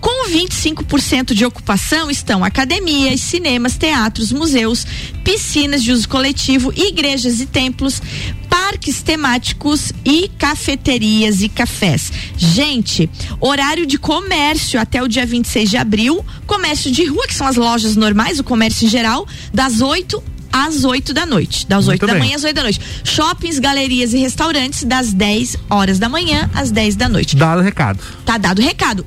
Com 0.00 0.28
25% 0.30 1.34
de 1.34 1.44
ocupação 1.44 2.10
estão 2.10 2.42
academias, 2.42 3.20
cinemas, 3.20 3.76
teatros, 3.76 4.32
museus, 4.32 4.86
piscinas 5.24 5.82
de 5.82 5.92
uso 5.92 6.08
coletivo, 6.08 6.72
igrejas 6.74 7.40
e 7.40 7.46
templos, 7.46 8.00
parques 8.48 9.02
temáticos 9.02 9.92
e 10.04 10.28
cafeterias 10.38 11.42
e 11.42 11.48
cafés. 11.48 12.12
Gente, 12.36 13.10
horário 13.40 13.84
de 13.84 13.98
comércio 13.98 14.80
até 14.80 15.02
o 15.02 15.08
dia 15.08 15.26
26 15.26 15.70
de 15.70 15.76
abril, 15.76 16.24
comércio 16.46 16.90
de 16.90 17.04
rua, 17.04 17.26
que 17.26 17.34
são 17.34 17.46
as 17.46 17.56
lojas 17.56 17.94
normais, 17.94 18.38
o 18.38 18.44
comércio 18.44 18.86
em 18.86 18.90
geral, 18.90 19.26
das 19.52 19.80
8 19.80 20.22
às 20.52 20.84
8 20.84 21.12
da 21.14 21.24
noite. 21.26 21.66
Das 21.66 21.86
Muito 21.86 22.02
8 22.02 22.06
da 22.06 22.12
bem. 22.14 22.22
manhã 22.22 22.36
às 22.36 22.44
8 22.44 22.54
da 22.56 22.62
noite. 22.62 22.80
Shoppings, 23.04 23.58
galerias 23.58 24.12
e 24.12 24.18
restaurantes 24.18 24.84
das 24.84 25.12
10 25.12 25.56
horas 25.68 25.98
da 25.98 26.08
manhã 26.08 26.48
às 26.54 26.70
10 26.70 26.96
da 26.96 27.08
noite. 27.08 27.36
Dado 27.36 27.60
o 27.60 27.62
recado. 27.62 27.98
Tá 28.24 28.36
dado 28.38 28.60
o 28.60 28.62
recado. 28.62 29.04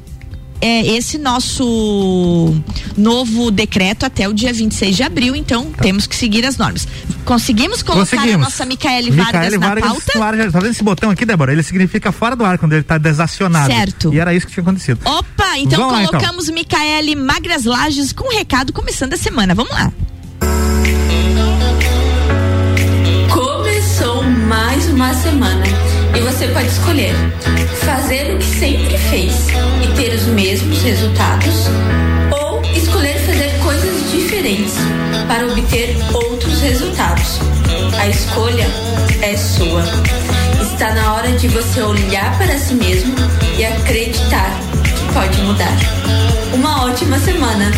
É 0.65 0.88
esse 0.95 1.17
nosso 1.17 2.56
novo 2.95 3.51
decreto 3.51 4.06
até 4.06 4.29
o 4.29 4.34
dia 4.34 4.53
26 4.53 4.95
de 4.95 5.03
abril, 5.03 5.36
então 5.36 5.71
temos 5.82 6.08
que 6.08 6.15
seguir 6.15 6.45
as 6.45 6.58
normas. 6.58 6.88
Conseguimos 7.25 7.84
colocar 7.84 8.03
a 8.03 8.17
Conseguimos. 8.17 8.45
nossa 8.45 8.65
Micaele 8.65 9.12
Vargas 9.12 9.34
Micaele 9.34 9.58
na 9.58 9.67
Vargas 9.67 9.89
pauta? 9.91 10.12
no 10.15 10.23
ar, 10.23 10.38
já- 10.38 10.51
tá 10.51 10.60
vendo 10.62 10.71
esse 10.71 10.84
botão 10.84 11.10
aqui, 11.10 11.25
Débora? 11.25 11.51
Ele 11.51 11.63
significa 11.63 12.13
fora 12.13 12.34
do 12.36 12.45
ar 12.45 12.58
quando 12.58 12.73
ele 12.73 12.84
tá 12.84 12.97
desacionado. 12.97 13.73
Certo. 13.73 14.13
E 14.13 14.19
era 14.19 14.34
isso 14.34 14.47
que 14.47 14.53
tinha 14.53 14.62
acontecido. 14.62 14.99
Opa, 15.03 15.58
então 15.58 15.79
Vamos 15.79 15.93
lá, 15.93 16.03
então. 16.03 16.12
colocamos 16.19 16.49
Micaele 16.49 17.13
Magras 17.15 17.65
Lages 17.65 18.13
com 18.13 18.34
um 18.34 18.38
recado 18.38 18.71
começando 18.71 19.13
a 19.13 19.17
semana. 19.17 19.53
Vamos 19.53 19.73
lá. 19.73 19.91
Mais 24.53 24.87
uma 24.87 25.11
semana 25.15 25.65
e 26.15 26.21
você 26.21 26.47
pode 26.49 26.67
escolher 26.67 27.15
fazer 27.83 28.35
o 28.35 28.37
que 28.37 28.45
sempre 28.45 28.95
fez 28.99 29.47
e 29.83 29.87
ter 29.95 30.13
os 30.13 30.25
mesmos 30.27 30.79
resultados 30.83 31.55
ou 32.31 32.61
escolher 32.65 33.17
fazer 33.25 33.49
coisas 33.63 34.11
diferentes 34.11 34.75
para 35.27 35.47
obter 35.47 35.97
outros 36.13 36.61
resultados. 36.61 37.39
A 37.97 38.07
escolha 38.07 38.67
é 39.23 39.35
sua. 39.35 39.83
Está 40.61 40.93
na 40.93 41.15
hora 41.15 41.31
de 41.31 41.47
você 41.47 41.81
olhar 41.81 42.37
para 42.37 42.55
si 42.59 42.75
mesmo 42.75 43.15
e 43.57 43.65
acreditar 43.65 44.51
que 44.83 45.13
pode 45.13 45.41
mudar. 45.41 45.77
Uma 46.53 46.85
ótima 46.85 47.17
semana. 47.17 47.71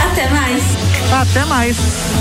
Até 0.00 0.28
mais. 0.28 0.91
Até 1.20 1.44
mais. 1.44 1.76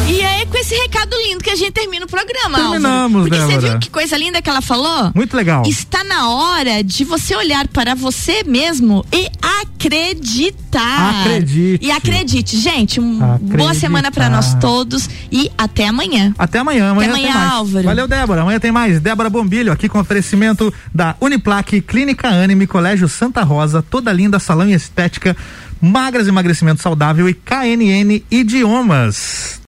E 0.07 0.19
é 0.19 0.45
com 0.45 0.57
esse 0.57 0.75
recado 0.75 1.15
lindo 1.25 1.41
que 1.41 1.49
a 1.49 1.55
gente 1.55 1.71
termina 1.71 2.05
o 2.05 2.09
programa, 2.09 2.57
Terminamos, 2.57 2.85
Álvaro. 2.85 3.23
Porque 3.23 3.37
você 3.39 3.47
Débora. 3.47 3.69
viu 3.71 3.79
que 3.79 3.89
coisa 3.89 4.17
linda 4.17 4.41
que 4.41 4.49
ela 4.49 4.61
falou? 4.61 5.11
Muito 5.15 5.35
legal. 5.35 5.63
Está 5.65 6.03
na 6.03 6.29
hora 6.29 6.83
de 6.83 7.05
você 7.05 7.33
olhar 7.35 7.67
para 7.69 7.95
você 7.95 8.43
mesmo 8.43 9.05
e 9.13 9.29
acreditar. 9.61 11.21
Acredite. 11.21 11.85
E 11.85 11.89
acredite, 11.91 12.57
gente, 12.59 12.99
Acreditar. 12.99 13.57
boa 13.57 13.73
semana 13.73 14.11
pra 14.11 14.29
nós 14.29 14.53
todos 14.55 15.09
e 15.31 15.49
até 15.57 15.87
amanhã. 15.87 16.33
Até 16.37 16.59
amanhã, 16.59 16.91
amanhã 16.91 17.11
Até 17.11 17.19
amanhã, 17.19 17.31
tem 17.31 17.41
mais. 17.41 17.51
Álvaro. 17.53 17.85
Valeu, 17.85 18.07
Débora. 18.07 18.41
Amanhã 18.41 18.59
tem 18.59 18.71
mais. 18.71 18.99
Débora 18.99 19.29
Bombilho 19.29 19.71
aqui 19.71 19.87
com 19.87 19.99
oferecimento 19.99 20.73
da 20.93 21.15
Uniplaque, 21.21 21.79
Clínica 21.81 22.27
Anime, 22.27 22.67
Colégio 22.67 23.07
Santa 23.07 23.41
Rosa, 23.43 23.81
toda 23.81 24.11
linda, 24.11 24.37
salão 24.37 24.67
e 24.67 24.73
estética, 24.73 25.35
magras 25.81 26.27
emagrecimento 26.27 26.81
saudável 26.81 27.27
e 27.27 27.33
KNN 27.33 28.23
Idiomas. 28.29 29.59